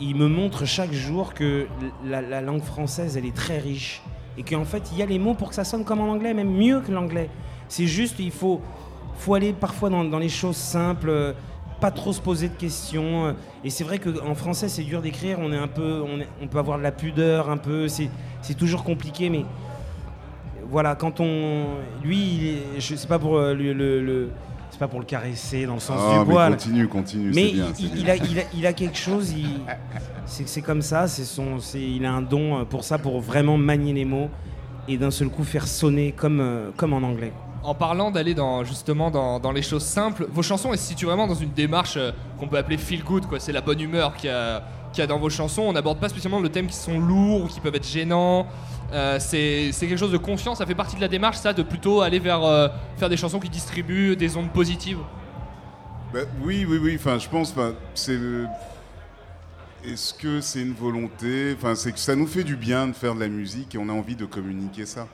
[0.00, 1.66] il, me montre chaque jour que
[2.04, 4.02] la, la langue française, elle est très riche
[4.36, 6.34] et qu'en fait, il y a les mots pour que ça sonne comme en anglais,
[6.34, 7.30] même mieux que l'anglais.
[7.68, 8.60] C'est juste, il faut,
[9.16, 11.32] faut aller parfois dans, les choses simples, euh,
[11.80, 13.34] pas trop se poser de questions.
[13.62, 15.38] Et c'est vrai qu'en français, c'est dur d'écrire.
[15.40, 17.88] On on, peut avoir de la pudeur, un peu.
[17.88, 18.10] C'est,
[18.58, 19.44] toujours compliqué, mais
[20.68, 21.66] voilà, quand on,
[22.02, 24.30] lui, il sais pas pour euh, le-
[24.74, 26.50] c'est pas pour le caresser dans le sens Ah, du mais poil.
[26.50, 28.02] continue, continue, Mais bien, il, c'est il- bien.
[28.02, 29.32] il a, il, a, il a quelque chose.
[30.26, 31.06] c'est, c'est comme ça.
[31.06, 34.28] C'est son, c'est, il a un don euh, pour ça, pour vraiment manier les mots
[34.88, 37.32] et d'un seul coup faire sonner comme, euh, comme en anglais.
[37.62, 41.06] En parlant d'aller dans, justement dans, dans les choses simples, vos chansons elles se situent
[41.06, 43.38] vraiment dans une démarche euh, qu'on peut appeler feel good, quoi.
[43.40, 44.62] C'est la bonne humeur qu'il y, a,
[44.94, 45.62] qu'il y a dans vos chansons.
[45.62, 48.46] On n'aborde pas spécialement le thème qui sont lourds ou qui peuvent être gênants.
[48.92, 51.62] Euh, c'est c'est quelque chose de conscient, ça fait partie de la démarche, ça, de
[51.62, 54.98] plutôt aller vers euh, faire des chansons qui distribuent des ondes positives.
[56.12, 56.96] Bah, oui, oui, oui.
[56.96, 57.50] Enfin, je pense.
[57.50, 58.18] enfin, c'est.
[59.84, 61.54] Est-ce que c'est une volonté?
[61.56, 63.88] Enfin, c'est que ça nous fait du bien de faire de la musique et on
[63.88, 65.08] a envie de communiquer ça.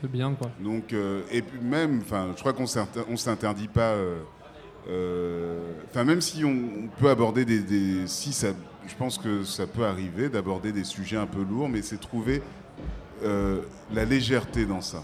[0.00, 0.50] C'est bien, quoi.
[0.60, 2.66] Donc, euh, et même, enfin, je crois qu'on
[3.10, 3.94] on s'interdit pas.
[4.88, 5.58] Euh, euh,
[5.90, 8.48] Enfin, même si on, on peut aborder des, des- si ça,
[8.86, 12.42] je pense que ça peut arriver d'aborder des sujets un peu lourds, mais c'est trouver
[13.22, 13.60] euh,
[13.94, 15.00] la légèreté dans ça.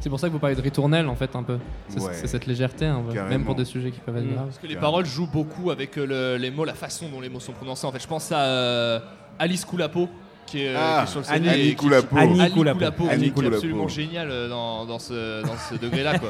[0.00, 1.58] C'est pour ça que vous parlez de ritournelle, en fait, un peu.
[1.88, 2.12] C'est Ouais.
[2.26, 4.32] cette légèreté, un peu, même pour des sujets qui peuvent être Mm.
[4.32, 4.46] graves.
[4.46, 7.28] Parce que les paroles jouent beaucoup avec euh, le- les mots, la façon dont les
[7.28, 7.86] mots sont prononcés.
[7.86, 9.00] En fait, je pense à euh,
[9.38, 10.08] Alice Koulapo.
[10.46, 14.28] Qui est, euh, Ah, qui est sur le Annie- Annie qui- qui est absolument génial
[14.50, 16.14] dans, dans ce, dans ce degré-là.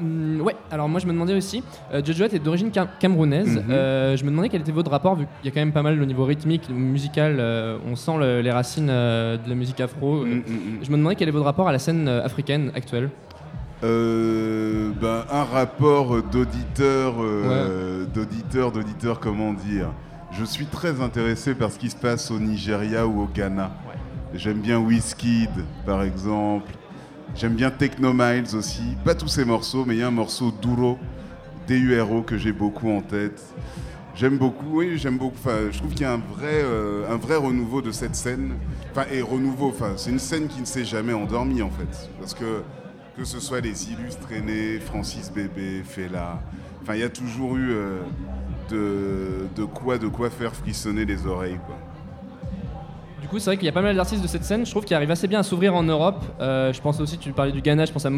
[0.00, 3.56] hum, ouais, alors moi je me demandais aussi, euh, Jojo est d'origine cam- camerounaise.
[3.56, 3.64] Mhm.
[3.70, 5.82] Euh, je me demandais quel était votre rapport, vu qu'il y a quand même pas
[5.82, 9.80] mal au niveau rythmique, musical, euh, on sent le- les racines euh, de la musique
[9.80, 10.24] afro.
[10.24, 10.42] Mm,
[10.82, 13.10] Je me demandais quel est votre rapport à la scène euh, africaine actuelle.
[13.82, 19.86] Euh, ben, un rapport d'auditeur, euh, d'auditeur, d'auditeur, comment dire.
[20.32, 23.70] Je suis très intéressé par ce qui se passe au Nigeria ou au Ghana.
[24.34, 25.50] J'aime bien Wizkid,
[25.86, 26.70] par exemple.
[27.36, 28.82] J'aime bien Techno Miles aussi.
[29.04, 30.98] Pas tous ces morceaux, mais il y a un morceau Duro,
[31.66, 33.42] D-U-R-O, que j'ai beaucoup en tête.
[34.14, 35.36] J'aime beaucoup, oui, j'aime beaucoup.
[35.38, 38.54] Enfin, je trouve qu'il y a un vrai, euh, un vrai renouveau de cette scène.
[38.90, 42.10] Enfin, et renouveau, enfin, c'est une scène qui ne s'est jamais endormie, en fait.
[42.18, 42.62] Parce que,
[43.16, 46.42] que ce soit les illustres aînés, Francis Bébé, Fela,
[46.82, 48.00] enfin, il y a toujours eu euh,
[48.68, 51.78] de, de, quoi, de quoi faire frissonner les oreilles, quoi.
[53.30, 54.92] Coup, c'est vrai qu'il y a pas mal d'artistes de cette scène, je trouve, qui
[54.92, 56.24] arrivent assez bien à s'ouvrir en Europe.
[56.40, 58.10] Euh, je pense aussi, tu parlais du Ghana, je pense à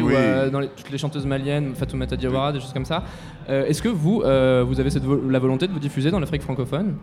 [0.00, 0.14] ou Oui.
[0.16, 3.04] euh, dans les- toutes les chanteuses maliennes, Fatoumata Diawara, des choses comme ça.
[3.50, 4.22] Euh, Est-ce que vous,
[4.64, 6.94] vous avez cette vo- la volonté de vous diffuser dans l'Afrique francophone?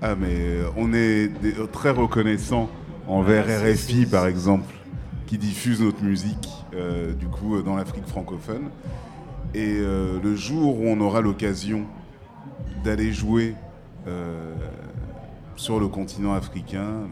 [0.00, 2.70] Ah, mais on est des- très reconnaissant
[3.08, 4.72] envers Ah, RFI, par exemple,
[5.26, 6.48] qui diffuse notre musique,
[7.18, 8.68] du coup, dans l'Afrique francophone.
[9.52, 11.82] Et le jour où on aura l'occasion
[12.84, 13.56] d'aller jouer
[15.56, 17.02] sur le continent africain,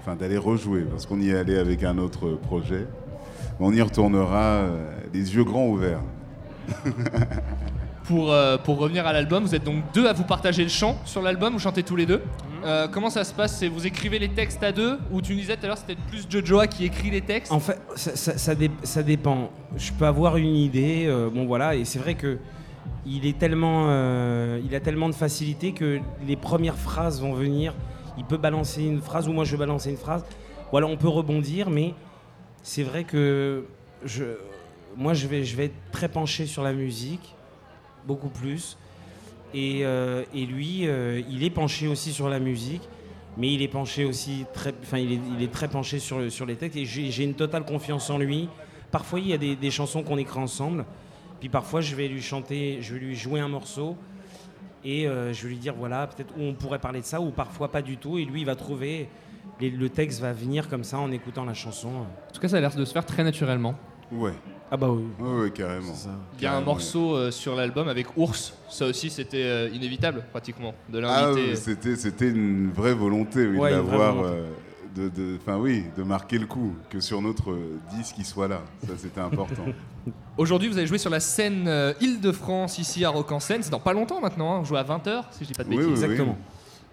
[0.00, 2.86] enfin d'aller rejouer, parce qu'on y est allé avec un autre projet,
[3.60, 6.00] on y retournera euh, les yeux grands ouverts.
[8.04, 10.98] Pour, euh, pour revenir à l'album, vous êtes donc deux à vous partager le chant
[11.04, 12.20] sur l'album, vous chantez tous les deux.
[12.64, 13.56] Euh, comment ça se passe?
[13.58, 15.96] C'est vous écrivez les textes à deux ou tu nous disais tout à l'heure c'était
[16.10, 17.52] plus Jojoa qui écrit les textes?
[17.52, 19.50] En fait, ça, ça- ça dé- ça dépend.
[19.76, 22.38] Je peux avoir une idée, euh, bon voilà, et c'est vrai que
[23.06, 27.74] il est tellement, euh, il a tellement de facilité que les premières phrases vont venir.
[28.18, 30.24] Il peut balancer une phrase ou moi je vais balancer une phrase.
[30.70, 31.94] Voilà, on peut rebondir, mais
[32.62, 33.66] c'est vrai que
[34.04, 34.24] je,
[34.96, 37.34] moi je vais, je vais être très penché sur la musique,
[38.06, 38.76] beaucoup plus.
[39.54, 42.82] Et, euh, et lui, euh, il est penché aussi sur la musique,
[43.36, 46.46] mais il est penché aussi très, enfin, il est, il est très penché sur, sur
[46.46, 46.76] les textes.
[46.76, 48.48] Et j'ai une totale confiance en lui.
[48.90, 50.84] Parfois, il y a des chansons qu'on écrit ensemble,
[51.42, 53.96] puis parfois, je vais lui chanter, je vais lui jouer un morceau,
[54.84, 57.30] et euh, je vais lui dire voilà, peut-être où on pourrait parler de ça, ou
[57.32, 58.16] parfois pas du tout.
[58.16, 59.08] Et lui, il va trouver,
[59.60, 61.88] les- le texte va venir comme ça en écoutant la chanson.
[61.88, 63.74] En tout cas, ça a l'air de se faire très naturellement.
[64.12, 64.34] Ouais.
[64.70, 65.02] Ah bah oui.
[65.18, 65.92] Ouais, ouais, carrément.
[66.38, 70.22] Il y a un morceau euh, sur l'album avec Ours, ça aussi c'était euh, inévitable
[70.30, 71.50] pratiquement de Ah, l'inviter.
[71.50, 74.46] oui, c'était, c'était une vraie volonté oui, Ouais, de l'avoir, euh,
[74.94, 77.56] de, de- enfin oui, de marquer le coup, que sur notre
[77.96, 78.62] disque il soit là.
[78.86, 79.64] Ça c'était important.
[80.38, 83.62] Aujourd'hui, vous allez jouer sur la scène euh, Île-de-France, ici à Rock en Seine.
[83.62, 84.58] C'est dans pas longtemps maintenant, hein.
[84.60, 85.88] vous jouez à 20h, si je dis pas de Oui, bêtises.
[85.90, 86.02] oui, oui.
[86.04, 86.38] Exactement.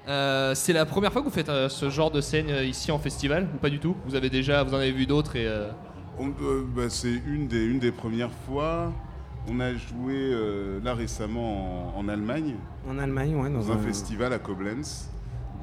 [0.08, 2.92] Euh, c'est la première fois que vous faites euh, ce genre de scène euh, ici
[2.92, 3.96] en festival ou pas du tout?
[4.06, 5.46] Vous avez déjà, vous en avez vu d'autres et.
[5.48, 5.70] euh,
[6.20, 8.92] On- euh, bah, c'est une des, une des premières fois.
[9.48, 12.56] On a joué euh, là récemment en, en Allemagne.
[12.90, 15.10] En Allemagne, ouais, dans dans un, un- festival à Koblenz.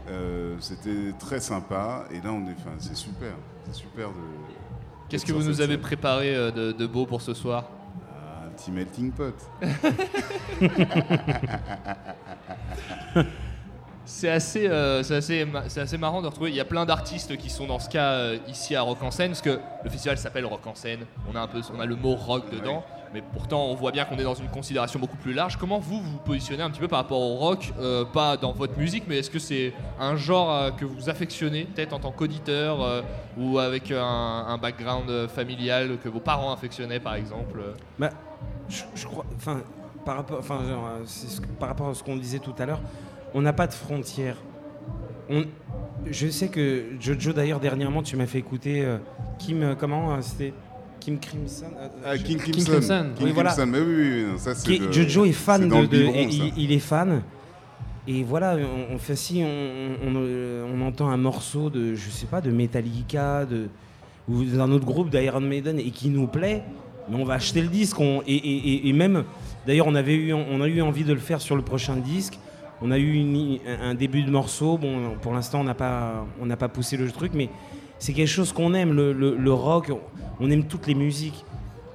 [0.08, 3.32] Euh, c'était très sympa et là on est, enfin c'est super,
[3.66, 4.14] c'est super de.
[5.08, 5.80] Qu'est-ce que vous nous avez scène.
[5.80, 7.64] préparé euh, de, de beau pour ce soir?
[8.44, 9.34] Un petit melting pot.
[14.08, 15.44] C'est assez, euh, assez,
[15.76, 16.50] assez marrant de retrouver.
[16.50, 19.10] Il y a plein d'artistes qui sont dans ce cas euh, ici à Rock en
[19.10, 21.00] Seine, parce que le festival s'appelle Rock en Seine.
[21.28, 24.04] On a un peu, on a le mot rock dedans, mais pourtant on voit bien
[24.04, 25.56] qu'on est dans une considération beaucoup plus large.
[25.56, 28.78] Comment vous vous positionnez un petit peu par rapport au rock, euh, pas dans votre
[28.78, 32.82] musique, mais est-ce que c'est un genre euh, que vous affectionnez, peut-être en tant qu'auditeur
[32.82, 33.02] euh,
[33.38, 37.60] ou avec un, un background familial que vos parents affectionnaient, par exemple
[37.98, 38.10] Bah,
[38.68, 39.62] je, crois, enfin,
[40.04, 42.80] par rapport, à ce qu'on disait tout à l'heure,
[43.34, 44.36] on n'a pas de frontières.
[45.28, 45.44] On,
[46.10, 48.86] je sais que Jojo, d'ailleurs, dernièrement, tu m'as fait écouter
[49.38, 50.54] Kim, comment c'était?
[51.00, 51.66] Kim Crimson.
[51.80, 53.06] euh, Ah, je- King Crimson.
[53.16, 53.50] King Oui, voilà.
[53.52, 56.14] Crimson, mais oui, oui, non, ça, c'est le- Jojo est fan de, le de- biberon,
[56.14, 56.44] et ça.
[56.56, 57.22] il, il est fan.
[58.08, 62.26] Et voilà, on, on fait si on, on, on- entend un morceau de, je sais
[62.26, 63.68] pas, de Metallica, de
[64.28, 66.62] ou d'un autre groupe d'Iron Maiden et qui nous plaît,
[67.08, 67.98] mais on va acheter le disque.
[68.00, 69.24] on- et, et- et- même,
[69.66, 72.38] d'ailleurs, on avait eu, on a eu envie de le faire sur le prochain disque.
[72.82, 74.76] On a eu une- un, un début de morceau.
[74.78, 77.48] Bon, pour l'instant, on n'a pas, on n'a pas poussé le truc, mais
[77.98, 78.92] c'est quelque chose qu'on aime.
[78.92, 79.90] Le, le- le rock,
[80.40, 81.44] on aime toutes les musiques.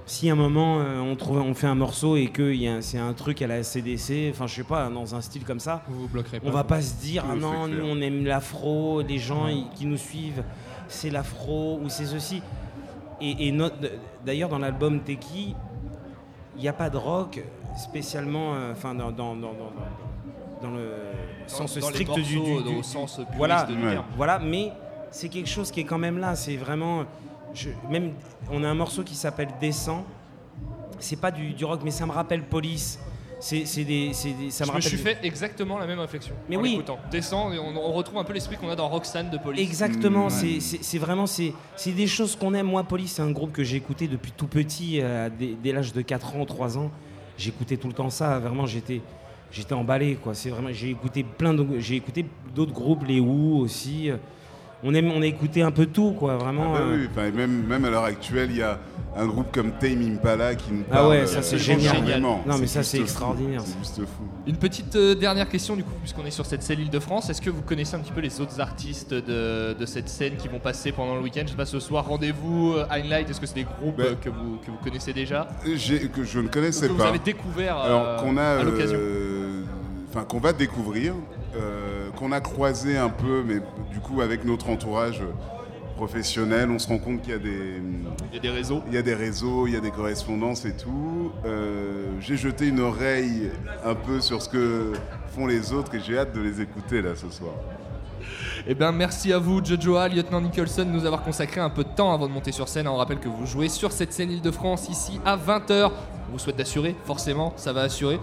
[0.06, 3.14] Si à un moment euh, on, trouve, on fait un morceau et que c'est un
[3.14, 6.08] truc à la CDC, enfin je sais pas, dans un style comme ça, Vous vous
[6.08, 9.86] bloquerez on va pas se dire ah non, nous on aime l'afro, les gens qui
[9.86, 10.44] nous suivent,
[10.89, 12.42] c'est l'afro ou c'est ceci.
[13.22, 13.54] Et,
[14.26, 15.56] d'ailleurs dans l'album Teki,
[16.58, 17.42] il n'y a pas de rock
[17.78, 19.72] spécialement, euh, enfin dans, dans, dans, dans-
[20.62, 20.89] dans le
[21.48, 24.04] sens strict du, morceaux, du- au du- sens voilà, du terme.
[24.18, 24.72] voilà, mais
[25.10, 26.36] c'est quelque chose qui est quand même là.
[26.36, 27.06] C'est vraiment,
[27.54, 28.14] je- même,
[28.52, 30.04] on a un morceau qui s'appelle Descend.
[30.99, 32.99] c'est pas du, du rock, mais ça me rappelle Police.
[33.39, 34.84] C'est c'est des, c'est des- ça me je me rappelle.
[34.84, 36.36] suis fait exactement la même réflexion.
[36.47, 36.72] Mais en oui.
[36.74, 36.99] l'écoutant.
[37.10, 39.60] Descend et on, on retrouve un peu l'esprit qu'on a dans Roxanne de Police.
[39.68, 40.30] Exactement, Ouais.
[40.30, 42.68] c'est- c'est c'est vraiment c'est c'est des choses qu'on aime.
[42.68, 45.91] Moi, Police, c'est un groupe que j'ai écouté depuis tout petit, euh, dès, dès l'âge
[45.91, 46.91] de 4 ans, 3 ans.
[47.36, 48.38] J'écoutais tout le temps ça.
[48.38, 49.02] Vraiment, j'étais
[49.52, 50.16] j'étais emballé.
[50.22, 50.36] quoi.
[50.36, 52.24] C'est vraiment, j'ai écouté plein de, j'ai écouté
[52.54, 54.12] d'autres groupes, les Who aussi.
[54.84, 56.38] On aime, on a écouté un peu tout, quoi.
[56.38, 56.74] Vraiment.
[56.76, 58.80] Ah bah euh, oui, enfin, même, même à l'heure actuelle, il y a
[59.16, 61.10] un groupe comme Tame Impala qui nous Ah parle.
[61.10, 62.20] ouais, ça, c'est euh, génial.
[62.22, 64.24] Non, mais ça, c'est extraordinaire, C'est juste fou.
[64.48, 67.30] Une petite euh, dernière question du coup, puisqu'on est sur cette scène Île-de-France.
[67.30, 70.48] Est-ce que vous connaissez un petit peu les autres artistes de, de cette scène qui
[70.48, 71.42] vont passer pendant le week-end?
[71.46, 74.16] Je sais pas, ce soir, rendez-vous, euh, Highlight, est-ce que c'est des groupes Ben, euh,
[74.20, 75.48] que, vous, que vous connaissez déjà?
[75.64, 75.76] que
[76.24, 77.10] je ne connaissais Que vous pas.
[77.10, 78.98] avez découvert, euh, Alors qu'on a, à l'occasion.
[79.00, 79.62] euh,
[80.10, 81.14] enfin qu'on va découvrir,
[81.56, 83.56] euh, qu'on a croisé un peu, mais
[83.92, 85.22] du coup avec notre entourage
[85.96, 87.82] professionnel, on se rend compte qu'il y a des,
[88.32, 90.66] il y a des réseaux, il y a des réseaux, il y a des correspondances
[90.66, 91.32] et tout.
[91.46, 93.50] Euh, j'ai jeté une oreille
[93.84, 94.94] un peu sur ce que
[95.36, 97.54] font les autres et j'ai hâte de les écouter là ce soir.
[98.68, 101.90] Eh bien, merci à vous, Jojoa, Lieutenant Nicholson, de nous avoir consacré un peu de
[101.90, 102.88] temps avant de monter sur scène.
[102.88, 105.90] On rappelle que vous jouez sur cette scène Île-de-France ici à 20h.
[106.30, 108.20] On vous souhaite d'assurer, forcément, ça va assurer.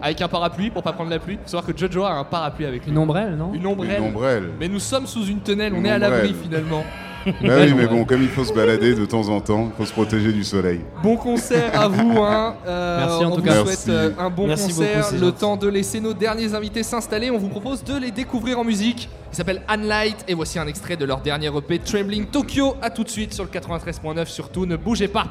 [0.00, 1.36] Avec un parapluie pour pas prendre la pluie.
[1.42, 2.92] Faut savoir que Jojoa a un parapluie avec lui.
[2.92, 3.98] Une ombrelle, non Une ombrelle.
[3.98, 4.48] Une ombrelle.
[4.60, 6.34] Mais nous sommes sous une tonnelle, on Une est à l'abri ombrelle.
[6.42, 6.84] finalement.
[7.42, 9.84] Bah oui, mais bon, comme il faut se balader de temps en temps, il faut
[9.84, 10.80] se protéger du soleil.
[11.02, 12.16] Bon concert à vous.
[12.22, 12.54] Hein.
[12.66, 13.54] Euh, Merci, en on tout vous cas.
[13.64, 13.90] souhaite Merci.
[13.90, 14.86] euh, un bon Merci concert.
[14.96, 15.38] beaucoup, c'est le gentil.
[15.40, 17.30] temps de laisser nos derniers invités s'installer.
[17.30, 19.10] On vous propose de les découvrir en musique.
[19.32, 22.76] Ils s'appellent Light et voici un extrait de leur dernier EP Trembling Tokyo.
[22.80, 24.24] A tout de suite sur le 93.9.
[24.26, 25.26] Surtout, ne bougez pas.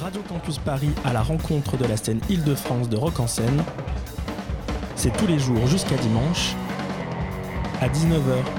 [0.00, 3.64] Radio Campus Paris à la rencontre de la scène Île-de-France de Rock en scène.
[4.94, 6.54] C'est tous les jours jusqu'à dimanche
[7.80, 8.57] à 19h.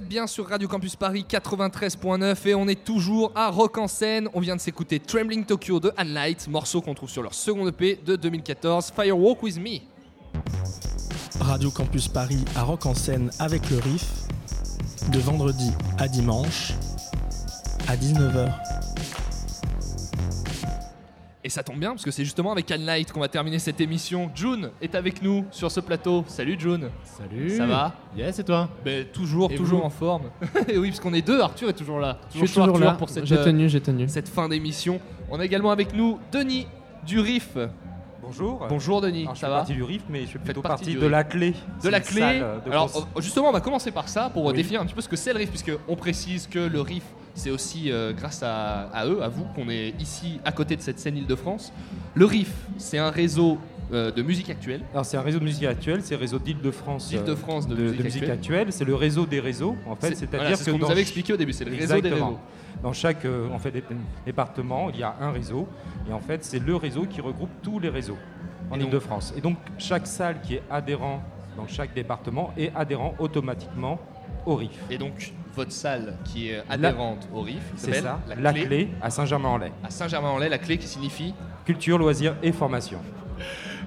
[0.00, 4.28] Bien sur Radio Campus Paris 93.9 et on est toujours à Rock en scène.
[4.34, 7.98] On vient de s'écouter Trembling Tokyo de Light, morceau qu'on trouve sur leur second EP
[8.04, 9.78] de 2014, Firewalk With Me.
[11.40, 14.06] Radio Campus Paris à Rock en scène avec le Riff,
[15.10, 16.72] de vendredi à dimanche,
[17.88, 18.89] à 19h.
[21.42, 24.30] Et ça tombe bien parce que c'est justement avec Light qu'on va terminer cette émission.
[24.34, 26.22] June est avec nous sur ce plateau.
[26.28, 26.90] Salut June.
[27.02, 27.56] Salut.
[27.56, 30.24] Ça va Yes, et toi ben, Toujours, Et toujours en forme.
[30.68, 31.40] et oui, parce qu'on est deux.
[31.40, 32.18] Arthur est toujours là.
[32.28, 32.92] Je suis chaud, toujours Arthur, là.
[32.92, 34.06] pour cette, euh, tenu, tenu.
[34.08, 35.00] cette fin d'émission.
[35.30, 36.66] On a également avec nous Denis
[37.06, 37.56] du Riff.
[38.30, 38.64] Bonjour.
[38.68, 40.94] Bonjour Denis, Alors, je ça fais va partie du RIF, mais je fais plutôt partie
[40.94, 41.52] de la clé.
[41.82, 42.22] De la clé.
[42.22, 44.52] euh, Alors euh, justement, on va commencer par ça pour Oui.
[44.54, 47.02] définir un petit peu ce que c'est le RIF, puisque on précise que le RIF,
[47.34, 50.80] c'est aussi euh, grâce à, à eux, à vous, qu'on est ici à côté de
[50.80, 51.72] cette scène Île-de-France.
[52.14, 53.58] Le RIF, c'est un réseau
[53.92, 54.82] euh, de musique actuelle.
[54.92, 57.12] Alors c'est un réseau de musique actuelle, c'est le réseau d'Île-de-France.
[57.14, 58.30] euh, de de, musique musique actuelle.
[58.30, 58.72] actuelle.
[58.72, 60.08] C'est le réseau des réseaux, en fait.
[60.08, 62.10] C'est- C'est-à-dire voilà, ce que dans avait ch- expliqué au début, c'est le réseau des
[62.10, 62.38] réseaux.
[62.82, 63.84] Dans chaque euh, en fait, dé-
[64.24, 65.68] département, il y a un réseau,
[66.08, 68.16] et en fait, c'est le réseau qui regroupe tous les réseaux
[68.70, 69.34] en Île-de-France.
[69.36, 71.22] Et donc chaque salle qui est adhérent
[71.56, 73.98] dans chaque département est adhérent automatiquement
[74.46, 74.70] au RIF.
[74.88, 79.72] Et donc, votre salle qui est adhérente au RIF, C'est ça, la clé à Saint-Germain-en-Laye.
[79.84, 81.34] À Saint-Germain-en-Laye, la clé qui signifie
[81.66, 83.00] Culture, loisirs et formation.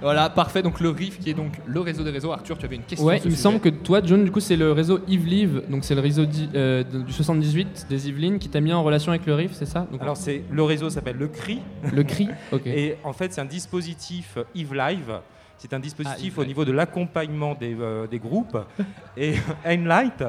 [0.04, 0.62] Voilà, parfait.
[0.62, 2.32] Donc le RIF qui est donc le réseau des réseaux.
[2.32, 3.08] Arthur, tu avais une question.
[3.08, 5.84] Ouais, il me semble que toi, John, du coup, c'est le réseau Yves Live, donc
[5.84, 9.26] c'est le réseau di- euh, du 78 des Yvelines qui t'a mis en relation avec
[9.26, 9.88] le RIF, c'est ça?
[9.92, 11.60] Donc, Alors c'est le réseau s'appelle le CRI.
[11.92, 12.68] Le CRI, ok.
[12.68, 15.12] Et en fait c'est un dispositif Eve Live.
[15.58, 18.58] C'est un dispositif Ah, au niveau de l'accompagnement des, euh, des groupes.
[19.18, 19.36] Et
[19.66, 20.22] Enlight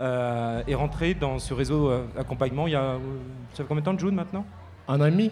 [0.00, 2.98] euh, est rentré dans ce réseau euh, accompagnement il y a euh,
[3.52, 4.44] ça fait combien de temps June maintenant?
[4.88, 5.30] Un an et demi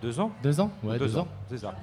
[0.00, 0.70] Deux ans Deux ans?
[0.82, 1.28] Ouais, deux, ans.
[1.50, 1.74] c'est ça.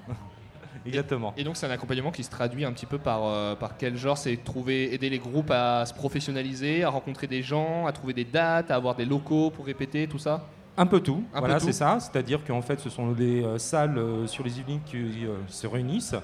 [0.86, 1.34] Exactement.
[1.38, 3.98] Et donc c'est un accompagnement qui se traduit un petit peu par, euh, par quel
[3.98, 4.18] genre?
[4.18, 8.26] C'est trouver, aider les groupes à se professionnaliser, à rencontrer des gens, à trouver des
[8.26, 10.46] dates, à avoir des locaux pour répéter, tout ça?
[10.76, 12.00] Un peu tout, Un voilà, c'est ça.
[12.00, 15.68] C'est-à-dire qu'en fait, ce sont des euh, salles euh, sur les Yvelines qui euh, se
[15.68, 16.16] réunissent.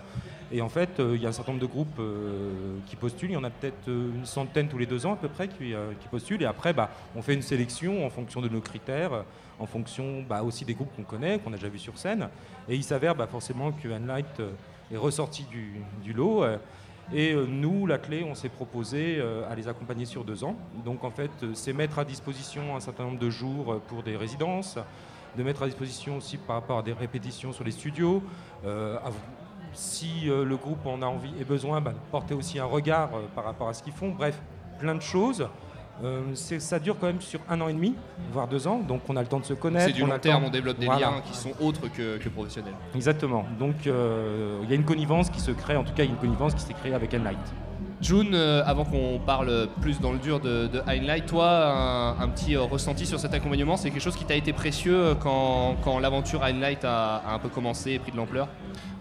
[0.51, 3.29] Et en fait, euh, il y a un certain nombre de groupes euh, qui postulent.
[3.29, 5.47] Il y en a peut-être euh, une centaine tous les deux ans à peu près
[5.47, 5.73] qui,
[6.09, 6.41] postulent.
[6.41, 9.25] Et après, bah, on fait une sélection en fonction de nos critères,
[9.59, 12.29] en fonction bah, aussi des groupes qu'on connaît, qu'on a déjà vus sur scène.
[12.67, 14.49] Et il s'avère bah, forcément que Light euh,
[14.91, 15.45] est ressorti
[16.03, 16.43] du, lot.
[17.13, 20.55] et nous, la clé, on s'est proposé à les accompagner sur deux ans.
[20.83, 24.79] Donc en fait, c'est mettre à disposition un certain nombre de jours pour des résidences,
[25.37, 28.23] de mettre à disposition aussi par rapport à des répétitions sur les studios.
[29.73, 33.19] Si euh, le groupe en a envie et besoin, bah, porter aussi un regard euh,
[33.35, 34.09] par rapport à ce qu'ils font.
[34.17, 34.39] Bref,
[34.79, 35.47] plein de choses.
[36.01, 37.93] Euh, ça dure quand même sur un an et demi,
[38.31, 39.87] voire deux ans, donc on a le temps de se connaître.
[39.87, 41.07] C'est du on long terme, temps- on développe des Voilà.
[41.07, 42.73] liens qui sont autres que, que professionnels.
[42.95, 43.43] Exactement.
[43.59, 46.09] Donc euh, il y a une connivence qui se crée, en tout cas il y
[46.09, 47.37] a une connivence qui s'est créée avec Enlight.
[47.99, 52.29] June, euh, avant qu'on parle plus dans le dur de, de Highlight, toi, un, un
[52.29, 56.41] petit ressenti sur cet accompagnement, c'est quelque chose qui t'a été précieux quand, quand l'aventure
[56.41, 58.47] Highlight a, a un peu commencé et pris de l'ampleur?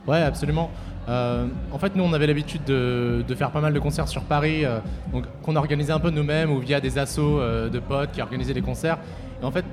[0.09, 0.71] Ouais, absolument.
[1.09, 4.65] Euh, en fait, nous, on avait l'habitude de, faire pas mal de concerts sur Paris,
[4.65, 4.79] euh,
[5.13, 8.55] donc qu'on organisait un peu nous-mêmes ou via des assos euh, de potes qui organisaient
[8.55, 8.99] des concerts.
[9.43, 9.67] Et en fait,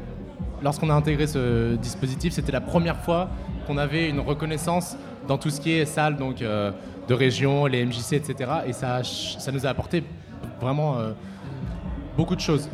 [0.61, 3.29] lorsqu'on a intégré ce dispositif, c'était la première fois
[3.65, 8.13] qu'on avait une reconnaissance dans tout ce qui est salle, donc de région, les MJC,
[8.13, 8.51] etc.
[8.67, 10.03] Et ça, ça nous a apporté
[10.61, 10.97] vraiment
[12.15, 12.69] beaucoup de choses.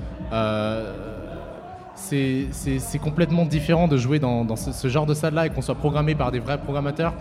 [1.95, 6.13] C'est complètement différent de jouer dans, ce, ce genre de salle-là et qu'on soit programmé
[6.13, 7.13] par des vrais programmateurs,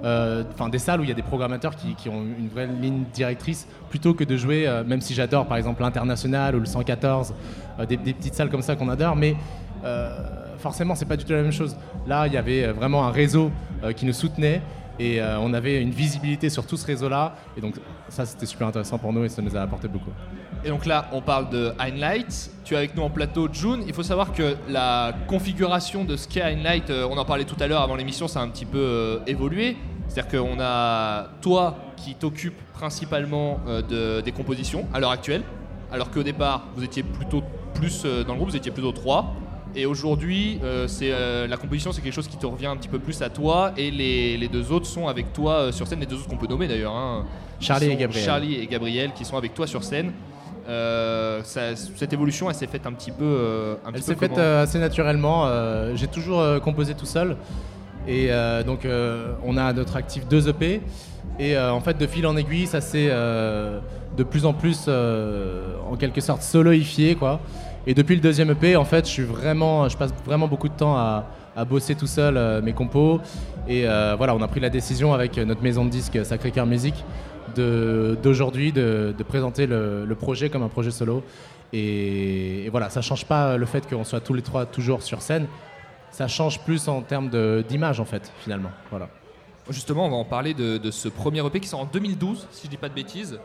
[0.00, 3.66] enfin des salles où il y a des programmateurs qui, ont une vraie ligne directrice,
[3.90, 7.34] plutôt que de jouer, euh, même si j'adore par exemple l'International ou le 114,
[7.80, 9.36] euh, des, petites salles comme ça qu'on adore, mais
[9.84, 10.10] euh,
[10.58, 11.76] forcément c'est pas du tout la même chose.
[12.06, 13.50] Là, il y avait euh, vraiment un réseau
[13.82, 14.62] euh, qui nous soutenait.
[15.00, 17.36] Et euh, on avait une visibilité sur tout ce réseau-là.
[17.56, 17.76] Et donc,
[18.08, 20.10] ça, c'était super intéressant pour nous et ça nous a apporté beaucoup.
[20.64, 22.50] Et donc là, on parle de Highlight.
[22.64, 23.82] Tu es avec nous en plateau, June.
[23.86, 26.42] Il faut savoir que la configuration de ce qu'est
[26.90, 29.18] euh, on en parlait tout à l'heure avant l'émission, ça a un petit peu euh,
[29.26, 29.76] évolué.
[30.08, 35.42] C'est-à-dire qu'on a toi qui t'occupe principalement euh, de- des compositions à l'heure actuelle,
[35.92, 37.42] alors qu'au départ, vous étiez plutôt
[37.74, 39.34] plus euh, dans le groupe, vous étiez plutôt trois.
[39.76, 41.10] Et aujourd'hui, c'est
[41.46, 43.90] la composition, c'est quelque chose qui te revient un petit peu plus à toi, et
[43.90, 46.66] les, les deux autres sont avec toi sur scène, les deux autres qu'on peut nommer
[46.66, 46.96] d'ailleurs.
[46.96, 47.26] hein,
[47.60, 48.24] Charlie et Gabriel.
[48.24, 50.12] Charlie et Gabriel qui sont avec toi sur scène.
[50.68, 53.24] Euh, ça- cette évolution, elle s'est faite un petit peu.
[53.24, 55.46] euh, un Elle s'est faite euh, assez naturellement.
[55.94, 57.36] J'ai toujours composé tout seul.
[58.06, 58.30] Et
[58.66, 58.86] donc,
[59.44, 60.80] on a à notre actif deux EP.
[61.38, 66.20] Et en fait, de fil en aiguille, ça s'est de plus en plus, en quelque
[66.20, 67.14] sorte, soloifié.
[67.14, 67.40] Quoi.
[67.86, 70.74] Et depuis le deuxième EP, en fait, je, suis vraiment, je passe vraiment beaucoup de
[70.74, 73.20] temps à, à bosser tout seul mes compos.
[73.68, 73.84] Et
[74.16, 77.04] voilà, on a pris la décision avec notre maison de disques Sacré Cœur Musique
[77.58, 81.22] d'aujourd'hui de, de présenter le, le projet comme un projet solo.
[81.72, 85.22] Et, et voilà, ça change pas le fait qu'on soit tous les trois toujours sur
[85.22, 85.46] scène.
[86.10, 87.30] Ça change plus en termes
[87.62, 88.70] d'image en fait, finalement.
[88.90, 89.08] Voilà.
[89.70, 92.64] Justement, on va en parler de, de ce premier EP qui sort en 2012, si
[92.64, 93.38] je dis pas de bêtises.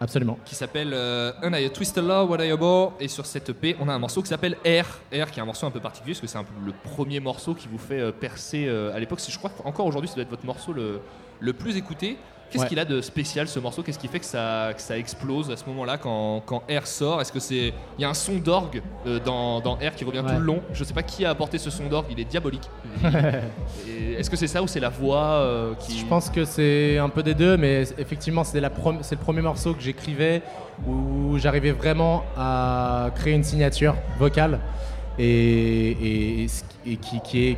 [0.00, 0.38] Absolument.
[0.44, 2.92] Qui s'appelle euh, Un I Twist Love, What I About?
[3.00, 4.86] Et sur cette EP, on a un morceau qui s'appelle Air.
[5.10, 7.18] Air, qui est un morceau un peu particulier, parce que c'est un peu le premier
[7.20, 9.20] morceau qui vous fait euh, percer euh, à l'époque.
[9.28, 11.00] Je crois qu'encore aujourd'hui, ça doit être votre morceau le,
[11.40, 12.16] le plus écouté.
[12.50, 12.68] Qu'est-ce Ouais.
[12.68, 13.82] qu'il a de spécial ce morceau?
[13.82, 17.20] Qu'est-ce qui fait que ça, que ça explose à ce moment-là quand, quand Air sort?
[17.20, 17.74] Est-ce que c'est.
[17.98, 20.32] Il y a un son d'orgue euh, dans, dans Air qui revient Ouais.
[20.34, 20.62] tout le long?
[20.72, 22.68] Je sais pas qui a apporté ce son d'orgue, il est diabolique.
[24.18, 25.98] Est-ce que c'est ça ou c'est la voix euh, qui.
[25.98, 29.20] Je pense que c'est un peu des deux, mais effectivement, c'est la prom- c'est le
[29.20, 30.42] premier morceau que j'écrivais
[30.86, 34.58] où j'arrivais vraiment à créer une signature vocale
[35.18, 36.46] et,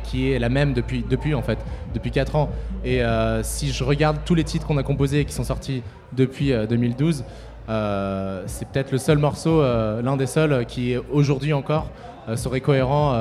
[0.03, 1.57] qui- est, la même depuis, depuis en fait,
[1.93, 2.49] depuis 4 ans.
[2.83, 5.83] Et euh, si je regarde tous les titres qu'on a composés et qui sont sortis
[6.13, 7.23] depuis euh, 2012,
[7.69, 11.89] euh, c'est peut-être le seul morceau, euh, l'un des seuls euh, qui aujourd'hui encore
[12.27, 13.13] euh, serait cohérent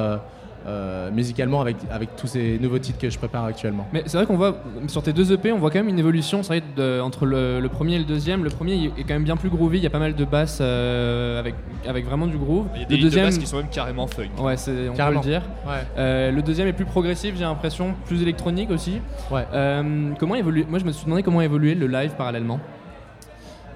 [0.66, 3.86] euh, musicalement avec, avec tous ces nouveaux titres que je prépare actuellement.
[3.92, 4.56] Mais c'est vrai qu'on voit
[4.88, 6.42] sur tes deux EP, on voit quand même une évolution.
[6.42, 8.44] C'est vrai de- entre le, le premier et le deuxième.
[8.44, 9.78] Le premier est quand même bien plus groovy.
[9.78, 11.54] Il y a pas mal de basses euh, avec
[11.88, 12.66] avec vraiment du groove.
[12.74, 14.28] Il y a le des de deuxième, basse qui sont même carrément funk.
[14.38, 15.20] Ouais, c'est on Carrément.
[15.20, 15.42] peut le dire.
[15.66, 15.72] Ouais.
[15.98, 19.00] Euh, le deuxième est plus progressif, j'ai l'impression, plus électronique aussi.
[19.30, 19.46] Ouais.
[19.54, 22.60] Euh, comment évolue Moi, je me suis demandé comment évoluer le live parallèlement.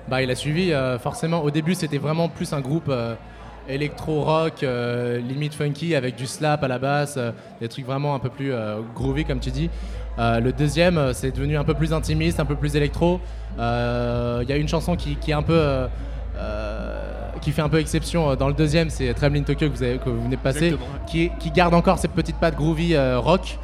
[0.09, 1.41] Bah, il a suivi euh, forcément.
[1.43, 3.15] Au début, c'était vraiment plus un groupe euh,
[3.69, 8.19] électro-rock, euh, limite funky, avec du slap à la basse, euh, des trucs vraiment un
[8.19, 9.71] peu plus euh, groovy, comme tu dis.
[10.19, 13.21] Le deuxième, c'est devenu un peu plus intimiste, un peu plus électro.
[13.59, 13.61] Il
[14.49, 15.87] y a une chanson qui, qui est un peu.
[17.41, 20.09] qui fait un peu exception dans le deuxième, c'est Trembling Tokyo que vous, avez- que
[20.09, 20.77] vous venez de passer,
[21.09, 23.59] qui, garde encore cette petite patte groovy rock.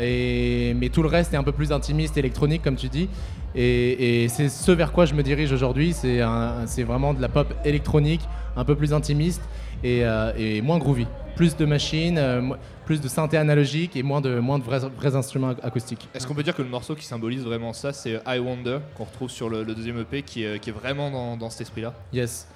[0.00, 3.08] Et, mais tout le reste est un peu plus intimiste, électronique, comme tu dis.
[3.54, 5.92] Et, et c'est ce vers quoi je me dirige aujourd'hui.
[5.92, 8.20] C'est un- c'est vraiment de la pop électronique,
[8.56, 9.42] un peu plus intimiste
[9.82, 11.06] et, euh, et moins groovy.
[11.36, 12.42] Plus de machines, euh,
[12.84, 16.08] plus de synthé analogique et moins de, moins de vrais, vrais instruments ac- acoustiques.
[16.14, 19.04] Est-ce qu'on peut dire que le morceau qui symbolise vraiment ça, c'est I Wonder, qu'on
[19.04, 21.94] retrouve sur le, le deuxième EP, qui est, qui est vraiment dans, dans cet esprit-là?
[22.12, 22.46] Yes.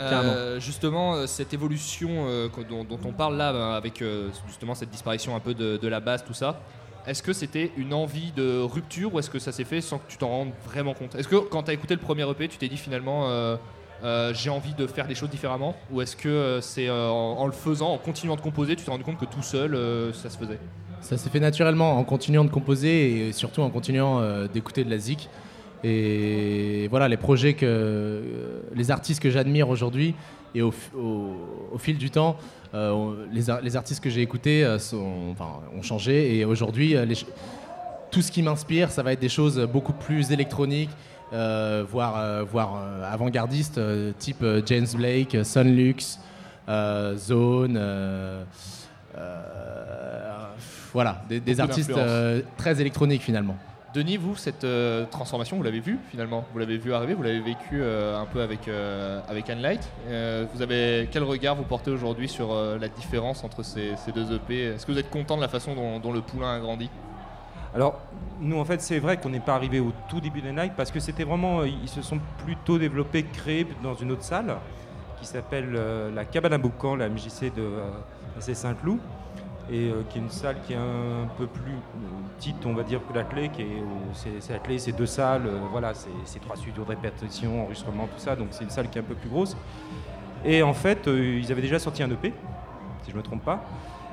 [0.00, 4.90] Euh, justement, euh, cette évolution euh, dont, dont on parle là, avec euh, justement cette
[4.90, 6.60] disparition un peu de, de la basse, tout ça,
[7.06, 10.08] est-ce que c'était une envie de rupture ou est-ce que ça s'est fait sans que
[10.08, 11.14] tu t'en rendes vraiment compte?
[11.14, 13.28] Est-ce que quand tu as écouté le premier EP, tu t'es dit finalement
[14.32, 15.74] j'ai envie de faire les choses différemment?
[15.90, 16.94] Ou est-ce que c'est en,
[17.38, 19.78] en le faisant, en continuant de composer, tu t'es rendu compte que tout seul
[20.12, 20.58] ça se faisait?
[21.00, 24.98] Ça s'est fait naturellement en continuant de composer et surtout en continuant d'écouter de la
[24.98, 25.30] zik.
[25.84, 28.22] Et voilà, les projets que.
[28.74, 30.14] les artistes que j'admire aujourd'hui
[30.54, 31.36] et au, f- au-
[31.72, 32.36] au fil du temps,
[32.74, 36.96] euh, les, ar- les artistes que j'ai écoutés euh, sont- enfin, ont changé et aujourd'hui,
[36.96, 37.06] euh,
[38.10, 40.90] tout ce qui m'inspire, ça va être des choses beaucoup plus électroniques,
[41.32, 43.80] euh, voire, euh, voire avant-gardistes,
[44.18, 46.18] type James Blake, Sunlux,
[46.68, 47.78] euh, Zone.
[50.92, 51.92] voilà, des, artistes
[52.56, 53.56] très électroniques finalement.
[53.92, 56.44] Denis, vous, cette euh, transformation, vous l'avez vue finalement?
[56.52, 60.62] Vous l'avez vu arriver Vous l'avez vécu euh, un peu avec, euh, avec Euh, Vous
[60.62, 64.86] avez quel regard vous portez aujourd'hui sur euh, la différence entre ces, deux EP Est-ce
[64.86, 66.88] que vous êtes content de la façon dont, le poulain a grandi?
[67.74, 68.00] Alors,
[68.40, 70.92] nous, en fait, c'est vrai qu'on n'est pas arrivé au tout début des Night parce
[70.92, 71.64] que c'était vraiment.
[71.64, 74.56] Ils se sont plutôt développés, créés dans une autre salle
[75.20, 75.78] qui s'appelle
[76.14, 77.68] la Cabane à Boucan, la MJC de
[78.38, 78.98] AC Saint-Cloud,
[79.70, 81.74] et qui est une salle qui est un peu plus
[82.40, 83.64] petite, on va dire, que l'Atelier, qui est.
[83.66, 85.92] au- C'est c'est l'Atelier, c'est deux salles, euh, voilà,
[86.24, 89.04] c'est trois studios de répétition, enregistrement, tout ça, donc c'est une salle qui est un
[89.04, 89.56] peu plus grosse.
[90.44, 92.32] Et en fait, euh, ils avaient déjà sorti un EP,
[93.02, 93.62] si je ne me trompe pas.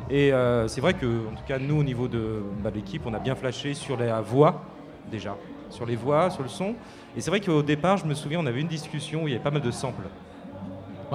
[0.09, 3.01] Et euh, c'est vrai que, en tout cas, nous, au niveau de, bah, de l'équipe,
[3.05, 4.61] on a bien flashé sur la voix,
[5.09, 5.35] déjà,
[5.69, 6.75] sur les voix, sur le son.
[7.15, 9.35] Et c'est vrai qu'au départ, je me souviens, on avait une discussion où il y
[9.35, 10.07] avait pas mal de samples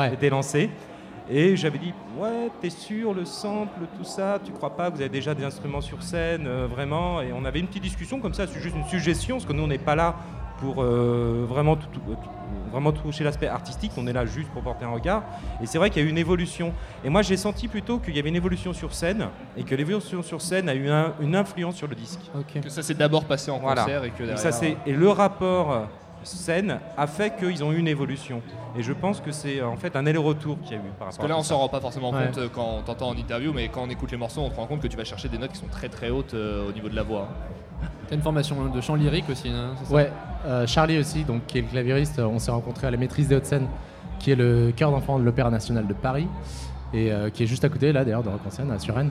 [0.09, 0.71] qui étaient lancés.
[1.31, 5.09] Et j'avais dit, ouais, t'es sûr, le sample, tout ça, tu crois pas, vous avez
[5.09, 8.47] déjà des instruments sur scène, euh, vraiment Et on avait une petite discussion comme ça,
[8.47, 10.17] c'est juste une suggestion, parce que nous, on n'est pas là
[10.59, 12.31] pour euh, vraiment, tout- tout- tout-
[12.71, 15.23] vraiment toucher l'aspect artistique, on est là juste pour porter un regard.
[15.63, 16.73] Et c'est vrai qu'il y a eu une évolution.
[17.05, 20.23] Et moi, j'ai senti plutôt qu'il y avait une évolution sur scène, et que l'évolution
[20.23, 22.21] sur scène a eu un- une influence sur le disque.
[22.63, 23.83] Que ça s'est d'abord passé en Voilà.
[23.83, 24.39] concert et que derrière...
[24.39, 25.87] ça, c'est- et le rapport
[26.25, 28.41] scène a fait qu'ils ont eu une évolution.
[28.77, 31.17] Et je pense que c'est en fait un aller-retour qu'il y a eu par Parce
[31.17, 32.27] rapport que là, à on s'en rend pas forcément Ouais.
[32.27, 34.57] compte euh, quand on t'entend en interview, mais quand on écoute les morceaux, on se
[34.57, 36.73] rend compte que tu vas chercher des notes qui sont très très hautes euh, au
[36.73, 37.29] niveau de la voix.
[38.09, 39.95] T'as une formation de chant lyrique aussi, hein, c'est ça?
[39.95, 40.11] Ouais,
[40.47, 43.29] euh, Charlie aussi, donc, qui est le claviériste, euh, on s'est rencontrés à la maîtrise
[43.29, 43.67] des Hauts-de-Seine,
[44.19, 46.29] qui est le chœur d'enfants de l'Opéra National de Paris,
[46.95, 49.11] et euh, qui est juste à côté, là d'ailleurs, de Rock en Seine, à Suresnes.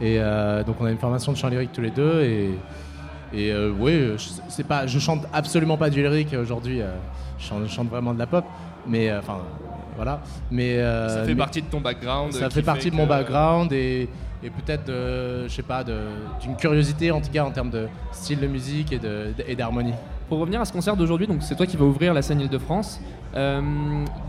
[0.00, 2.50] Et euh, donc on a une formation de chant lyrique tous les deux, et,
[3.34, 6.80] Et euh, oui, je, c'est pas, je chante absolument pas du lyrique aujourd'hui.
[6.80, 6.94] euh,
[7.38, 8.44] je, chante, je chante vraiment de la pop,
[8.86, 9.38] mais euh, enfin
[9.96, 10.20] voilà.
[10.50, 12.32] Mais euh, Ça fait mais- partie de ton background.
[12.32, 14.08] Ça fait partie de mon background et,
[14.44, 18.46] et peut-être, je sais pas, d'une curiosité en tout cas en termes de style de
[18.46, 19.94] musique et de- et d'harmonie.
[20.28, 23.00] Pour revenir à ce concert d'aujourd'hui, donc c'est toi qui vas ouvrir la scène Île-de-France.
[23.36, 23.60] Euh,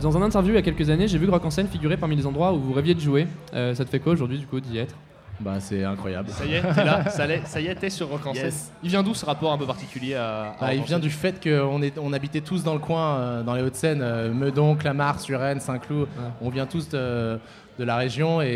[0.01, 1.97] dans un interview il y a quelques années, j'ai vu que Rock en scène figurait
[1.97, 3.25] parmi les endroits où vous rêviez de jouer.
[3.53, 4.95] Euh, ça te fait quoi aujourd'hui du coup d'y être?
[5.39, 6.29] Bah c'est incroyable.
[6.29, 7.09] Ça y est, t'es là,
[7.45, 8.53] ça, y est, t'es sur Rock en Yes.
[8.55, 8.73] scène.
[8.81, 11.11] Il vient d'où ce rapport un peu particulier à, à Bah, il en vient du
[11.11, 15.19] fait qu'on on habitait tous dans le coin, euh, dans les Hauts-de-Seine, euh, Meudon, Clamart,
[15.19, 16.07] Suresnes, Saint-Cloud.
[16.41, 17.39] On vient tous de,
[17.77, 18.47] de la région et,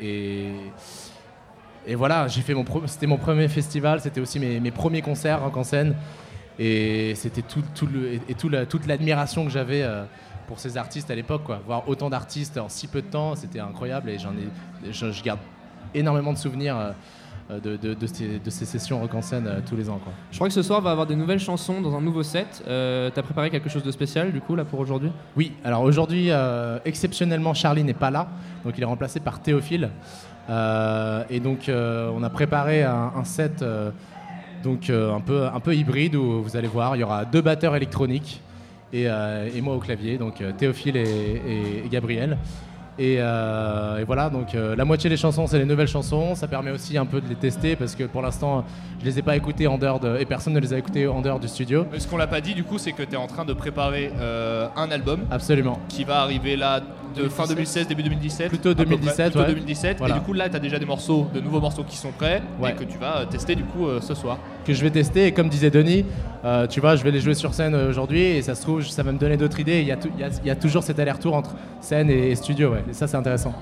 [0.00, 0.52] et,
[1.86, 5.42] et voilà, j'ai fait mon c'était mon premier festival, c'était aussi mes, mes premiers concerts
[5.42, 5.94] rock en scène
[6.58, 10.04] et c'était tout, tout le, et, et tout la- toute l'admiration que j'avais euh,
[10.46, 11.60] pour ces artistes à l'époque, quoi.
[11.66, 15.22] Voir autant d'artistes en si peu de temps, c'était incroyable et j'en ai, je, je
[15.22, 15.38] garde
[15.94, 16.76] énormément de souvenirs.
[16.78, 16.92] euh,
[17.64, 19.98] de, de- de ces, de ces sessions rock en scène euh, tous les ans.
[20.04, 20.12] Quoi.
[20.30, 22.62] Je crois que ce soir va avoir des nouvelles chansons dans un nouveau set.
[22.68, 25.10] Euh, T'as préparé quelque chose de spécial du coup là pour aujourd'hui?
[25.36, 28.28] Oui, alors aujourd'hui, euh, exceptionnellement, Charlie n'est pas là,
[28.64, 29.90] donc il est remplacé par Théophile.
[30.48, 33.64] Et donc, on a préparé un, un set
[34.62, 37.74] donc, un, peu, un peu hybride où vous allez voir, il y aura deux batteurs
[37.74, 38.40] électroniques
[38.92, 42.38] et, et moi au clavier, donc Théophile et Gabriel.
[43.02, 46.34] Et, euh, et voilà, donc euh, la moitié des chansons, c'est les nouvelles chansons.
[46.34, 48.62] Ça permet aussi un peu de les tester parce que pour l'instant,
[49.00, 51.22] je les ai pas écoutées en dehors de, et personne ne les a écoutées en
[51.22, 51.86] dehors du studio.
[51.90, 53.54] Mais Ce qu'on l'a pas dit du coup, c'est que tu es en train de
[53.54, 55.20] préparer euh, un album.
[55.30, 55.78] Absolument.
[55.88, 56.82] Qui va arriver là
[57.16, 58.48] de fin 2016, début 2017.
[58.50, 58.94] Plutôt à peu près.
[58.96, 59.46] 2017, Plutôt ouais.
[59.54, 59.98] 2017.
[59.98, 60.14] Voilà.
[60.14, 62.42] Et du coup, là, tu as déjà des morceaux, de nouveaux morceaux qui sont prêts
[62.60, 62.70] Ouais.
[62.70, 64.38] et que tu vas tester du coup ce soir.
[64.66, 65.26] que je vais tester.
[65.26, 66.04] Et comme disait Denis,
[66.68, 69.10] tu vois, je vais les jouer sur scène aujourd'hui et ça se trouve, ça va
[69.10, 69.80] me donner d'autres idées.
[69.80, 72.10] Il y, a tou- il y a- il y a toujours cet aller-retour entre scène
[72.10, 72.84] et, et studio, ouais.
[72.90, 73.54] Et ça, c'est intéressant.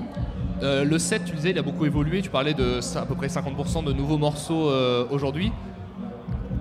[0.62, 2.20] Euh, le set, tu disais, il a beaucoup évolué.
[2.22, 5.52] Tu parlais de à peu près 50% de nouveaux morceaux euh, aujourd'hui.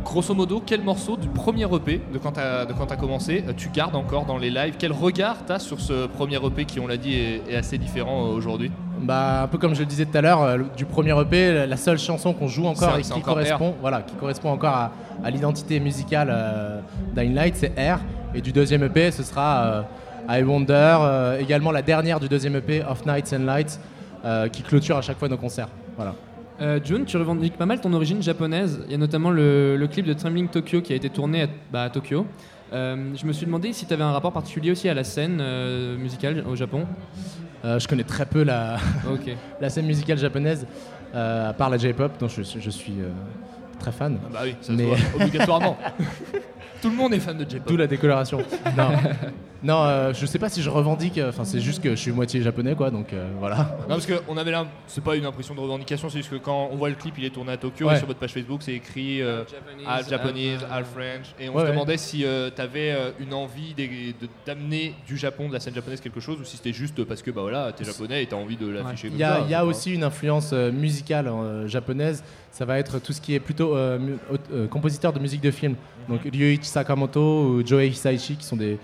[0.03, 3.95] Grosso modo, quel morceau du premier EP de quand tu as, commencé euh, tu gardes
[3.95, 4.76] encore dans les lives?
[4.80, 7.78] Quel regard tu as sur ce premier EP qui, on l'a dit, est, est assez
[7.78, 8.72] différent aujourd'hui?
[9.01, 11.99] Bah, un peu comme je le disais tout à l'heure, du premier EP, la- seule
[11.99, 14.91] chanson qu'on joue encore et qui encore correspond, voilà, qui correspond encore à,
[15.24, 16.80] à l'identité musicale euh,
[17.15, 17.99] d'Hyne Light, c'est Air.
[18.34, 19.86] Et du deuxième EP, ce sera
[20.30, 23.80] I Wonder, euh, également la dernière du deuxième EP, Of Nights and Lights,
[24.25, 25.69] euh, qui clôture à chaque fois nos concerts.
[25.95, 26.15] Voilà.
[26.59, 28.82] Euh, June, tu revendiques pas mal ton origine japonaise.
[28.88, 31.47] Il y a notamment le, le clip de Trembling Tokyo qui a été tourné à,
[31.71, 32.25] bah, à Tokyo.
[32.73, 35.38] Euh, je me suis demandé si tu avais un rapport particulier aussi à la scène
[35.39, 36.86] euh, musicale au Japon.
[37.63, 38.78] Euh, je connais très peu la,
[39.69, 40.65] scène musicale japonaise,
[41.15, 43.09] euh, à part la J-pop, dont je, suis- je suis euh,
[43.80, 44.17] très fan.
[44.25, 45.78] Ah bah oui, ça se voit, obligatoirement.
[46.82, 47.67] Tout le monde est fan de J-pop.
[47.67, 48.38] D'où la décoloration.
[48.78, 48.89] non,
[49.63, 52.11] non euh, je sais pas si je revendique, euh, enfin c'est juste que je suis
[52.11, 53.78] moitié japonais, quoi, donc euh, voilà.
[53.89, 56.69] Non, parce qu'on avait là, c'est pas une impression de revendication, c'est juste que quand
[56.71, 57.95] on voit le clip, il est tourné à Tokyo Ouais.
[57.95, 59.43] et sur votre page Facebook, c'est écrit euh,
[59.88, 61.25] half Japanese, half, half French.
[61.39, 61.71] Et on Ouais, se ouais.
[61.71, 62.25] demandait si
[62.55, 63.88] tu avais une envie des-
[64.21, 67.21] de- d'amener du Japon, de la scène japonaise, quelque chose, ou si c'était juste parce
[67.23, 69.41] que bah voilà, t'es japonais et t'as envie de l'afficher Il comme y a, ça.
[69.45, 72.23] il y a c'est pas- aussi une influence euh, musicale euh, japonaise.
[72.52, 74.00] Ça va être tout ce qui est plutôt euh,
[74.52, 75.76] euh, compositeur de musique de film.
[76.10, 78.80] Donc Ryuichi Sakamoto ou Joei Hisaishi qui sont des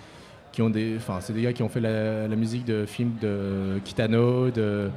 [0.52, 3.80] qui ont des enfin c'est des gars qui ont fait la, musique de films de
[3.84, 4.92] Kitano, de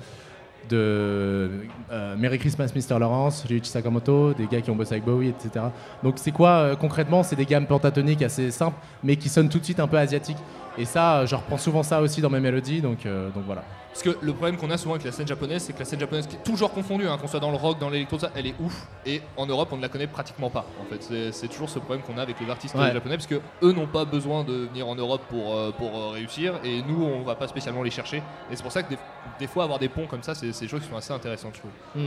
[0.73, 2.99] euh, Merry Christmas Mr.
[2.99, 5.67] Lawrence, Ryuichi Sakamoto, des gars qui ont bossé avec Bowie, etc.
[6.03, 9.65] Donc c'est quoi concrètement C'est des gammes pentatoniques assez simples, mais qui sonnent tout de
[9.65, 10.39] suite un peu asiatiques.
[10.79, 13.63] Et ça, je reprends souvent ça aussi dans mes mélodies, donc, euh, donc voilà.
[13.93, 15.99] Parce que le problème qu'on a souvent avec la scène japonaise, c'est que la scène
[16.01, 18.55] japonaise, qui est toujours confondue, hein, qu'on soit dans le rock, dans l'électro, elle est
[18.61, 18.87] ouf.
[19.07, 20.67] Et en Europe, on ne la connaît pratiquement pas.
[20.83, 21.03] En fait,
[21.33, 22.93] c'est- toujours ce problème qu'on a avec les artistes Ouais.
[22.93, 26.11] japonais, parce que eux n'ont pas besoin de venir en Europe pour, euh, pour euh,
[26.11, 28.19] réussir, et nous, on va pas spécialement les chercher.
[28.51, 28.99] Et c'est pour ça que des,
[29.39, 31.61] des fois, avoir des ponts comme ça, c'est des choses qui sont assez intéressantes, je
[31.61, 32.05] trouve.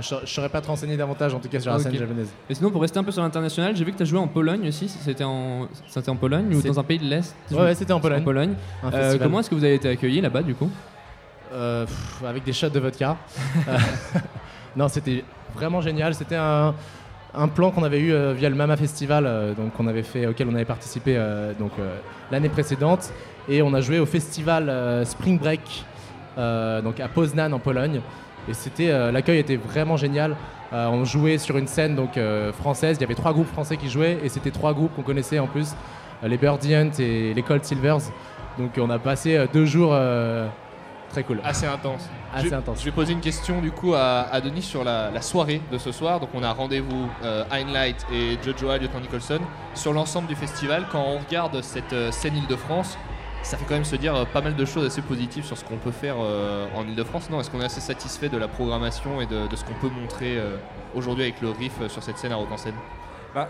[0.00, 1.82] Je ne saurais pas te renseigner davantage en tout cas sur la Ok.
[1.84, 2.28] scène japonaise.
[2.50, 4.26] Et sinon, pour rester un peu sur l'international, j'ai vu que tu as joué en
[4.28, 4.88] Pologne aussi.
[4.88, 8.00] C'était en, c'était en Pologne ou dans un pays de l'Est Ouais, ouais, c'était en
[8.00, 8.54] Pologne.
[8.92, 10.70] Euh, comment est-ce que vous avez été accueillis là-bas du coup?
[11.52, 13.16] Euh, pff, avec des shots de vodka.
[13.68, 13.78] Euh,
[14.76, 15.24] non, c'était
[15.54, 16.14] vraiment génial.
[16.14, 16.74] C'était un,
[17.34, 20.26] un plan qu'on avait eu euh, via le Mama Festival, euh, donc qu'on avait fait,
[20.26, 21.96] auquel on avait participé euh, donc euh,
[22.30, 23.10] l'année précédente,
[23.48, 25.84] et on a joué au festival euh, Spring Break,
[26.36, 28.00] euh, donc à Poznan en Pologne.
[28.48, 30.36] Et c'était, euh, l'accueil était vraiment génial.
[30.72, 32.96] Euh, on jouait sur une scène donc euh, française.
[32.98, 35.46] Il y avait trois groupes français qui jouaient, et c'était trois groupes qu'on connaissait en
[35.46, 35.74] plus,
[36.22, 38.10] les Birdie Hunt et les Cold Silvers.
[38.58, 39.94] Donc on a passé deux jours
[41.10, 41.40] très cool.
[41.44, 42.08] Assez intense.
[42.34, 42.80] Assez je, intense.
[42.80, 45.78] Je vais poser une question du coup à, à Denis sur la, la soirée de
[45.78, 46.20] ce soir.
[46.20, 49.40] Donc on a rendez-vous euh, Heinlein et Jojo Lieutenant Nicholson
[49.74, 50.84] sur l'ensemble du festival.
[50.90, 52.98] Quand on regarde cette euh, scène Île-de-France,
[53.42, 55.64] ça fait quand même se dire euh, pas mal de choses assez positives sur ce
[55.64, 57.30] qu'on peut faire euh, en Île-de-France.
[57.30, 60.36] Non, est-ce qu'on est assez satisfait de la programmation et de, ce qu'on peut montrer
[60.38, 60.56] euh,
[60.94, 62.56] aujourd'hui avec le riff euh, sur cette scène à Rock en
[63.34, 63.48] Bah,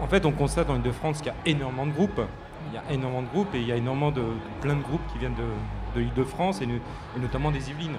[0.00, 2.20] en fait, on constate dans Île-de-France qu'il y a énormément de groupes.
[2.70, 4.22] Il y a énormément de groupes et il y a énormément de,
[4.60, 6.74] plein de groupes qui viennent de, de l'Île-de-France et, no-
[7.16, 7.96] et notamment des Yvelines.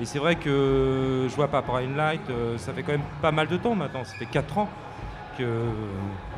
[0.00, 3.46] Et c'est vrai que je vois à Inlight, euh, ça fait quand même pas mal
[3.48, 4.04] de temps maintenant.
[4.04, 4.68] Ça fait 4 ans
[5.36, 5.44] que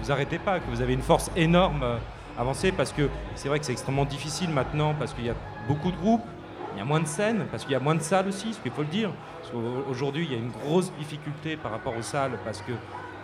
[0.01, 1.85] vous arrêtez pas, que vous avez une force énorme
[2.39, 5.35] avancée parce que c'est vrai que c'est extrêmement difficile maintenant parce qu'il y a
[5.69, 6.25] beaucoup de groupes,
[6.75, 8.59] il y a moins de scènes, parce qu'il y a moins de salles aussi, ce
[8.59, 9.11] qu'il faut le dire.
[9.41, 12.73] Parce qu'aujourd'hui, il y a une grosse difficulté par rapport aux salles parce que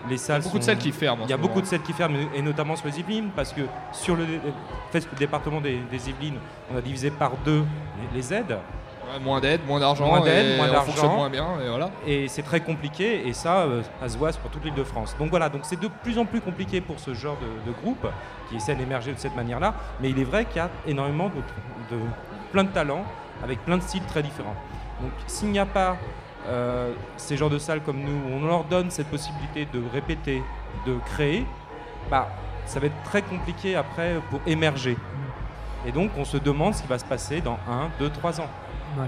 [0.08, 0.42] les salles.
[0.42, 1.62] beaucoup de salles qui ferment en Il y a beaucoup moment.
[1.62, 4.24] de salles qui ferment, et notamment sur les Yvelines, parce que sur le,
[5.18, 6.38] département des, des Yvelines,
[6.72, 7.64] on a divisé par deux
[8.12, 8.56] les, les aides.
[9.22, 11.16] Moins d'aide, moins d'argent, Moins d'aide, moins d'argent.
[11.16, 11.90] moins bien, et voilà.
[12.06, 15.16] Et c'est très compliqué, et ça, euh, ça se voit sur toute l'île de France.
[15.18, 18.06] Donc voilà, donc c'est de plus en plus compliqué pour ce genre de, de groupe
[18.48, 19.74] qui essaie d'émerger de cette manière-là.
[20.00, 22.02] Mais il est vrai qu'il y a énormément de, de-
[22.52, 23.04] plein de talents,
[23.42, 24.54] avec plein de styles très différents.
[25.00, 25.96] Donc s'il n'y a pas
[26.48, 30.42] euh, ces genres de salles comme nous, où on leur donne cette possibilité de répéter,
[30.86, 31.46] de créer,
[32.10, 32.28] bah,
[32.66, 34.96] ça va être très compliqué après pour émerger.
[35.86, 38.48] Et donc on se demande ce qui va se passer dans 1, 2, 3 ans.
[38.98, 39.06] Ouais.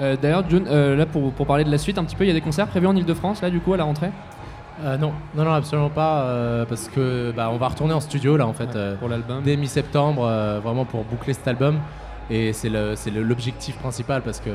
[0.00, 2.28] Euh, D'ailleurs, June, euh, là pour, pour parler de la suite un petit peu, il
[2.28, 4.10] y a des concerts prévus en Ile-de-France là du coup à la rentrée?
[4.82, 8.38] Euh, non, non, non, absolument pas, euh, parce que bah, on va retourner en studio
[8.38, 10.22] là en fait euh, pour l'album dès mi-septembre,
[10.62, 11.78] vraiment pour boucler cet album.
[12.32, 12.70] Et c'est
[13.10, 14.50] l'objectif principal parce que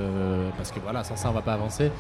[0.58, 1.92] parce que voilà, sans ça on va pas avancer.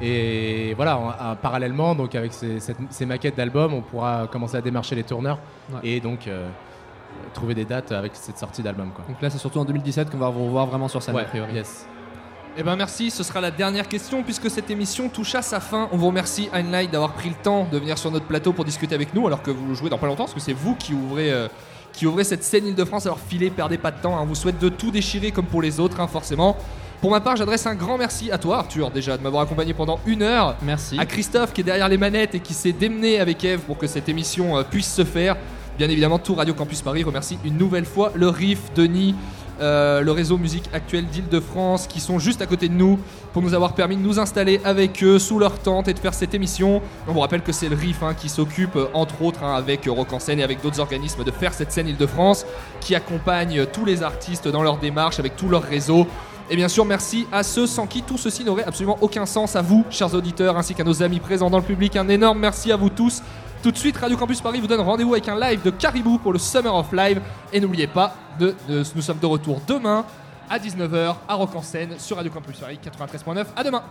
[0.00, 4.56] Et voilà, en- en- parallèlement donc avec ces, cette- ces maquettes d'albums, on pourra commencer
[4.56, 5.38] à démarcher les tourneurs
[5.70, 5.80] Ouais.
[5.84, 6.28] et donc
[7.34, 8.90] trouver des dates avec cette sortie d'album.
[9.08, 11.52] Donc là, c'est surtout en 2017 qu'on va vous revoir vraiment sur scène a priori.
[11.54, 11.86] yes.
[12.56, 15.88] Eh ben merci, ce sera la dernière question puisque cette émission touche à sa fin.
[15.92, 18.94] On vous remercie Heinlein d'avoir pris le temps de venir sur notre plateau pour discuter
[18.94, 21.30] avec nous alors que vous jouez dans pas longtemps parce que c'est vous qui ouvrez,
[21.30, 21.46] euh,
[21.92, 23.06] qui ouvrez cette scène Île-de-France.
[23.06, 24.20] Alors filez, perdez pas de temps, hein.
[24.22, 26.56] on vous souhaite de tout déchirer comme pour les autres hein, forcément.
[27.00, 30.00] Pour ma part, j'adresse un grand merci à toi Arthur déjà de m'avoir accompagné pendant
[30.04, 30.56] une heure.
[30.62, 30.98] Merci.
[30.98, 33.86] À Christophe qui est derrière les manettes et qui s'est démené avec Eve pour que
[33.86, 35.36] cette émission euh, puisse se faire.
[35.78, 39.14] Bien évidemment, tout Radio Campus Paris remercie une nouvelle fois le RIF, Denis,
[39.60, 42.98] euh, le réseau musique actuel d'Île-de-France qui sont juste à côté de nous
[43.32, 46.14] pour nous avoir permis de nous installer avec eux sous leur tente et de faire
[46.14, 46.80] cette émission.
[47.06, 49.86] On vous rappelle que c'est le RIF hein, qui s'occupe euh, entre autres hein, avec
[49.86, 52.46] Rock en scène et avec d'autres organismes de faire cette scène Île-de-France
[52.80, 56.06] qui accompagne euh, tous les artistes dans leur démarche avec tout leur réseau.
[56.50, 59.54] Et bien sûr, merci à ceux sans qui tout ceci n'aurait absolument aucun sens.
[59.54, 62.72] À vous, chers auditeurs, ainsi qu'à nos amis présents dans le public, un énorme merci
[62.72, 63.22] à vous tous.
[63.68, 66.32] Tout de suite, Radio Campus Paris vous donne rendez-vous avec un live de Caribou pour
[66.32, 67.20] le Summer of Live.
[67.52, 70.06] Et n'oubliez pas, nous sommes de retour demain
[70.48, 71.60] à 19h à Rock en
[71.98, 73.44] sur Radio Campus Paris 93.9.
[73.54, 73.82] À demain!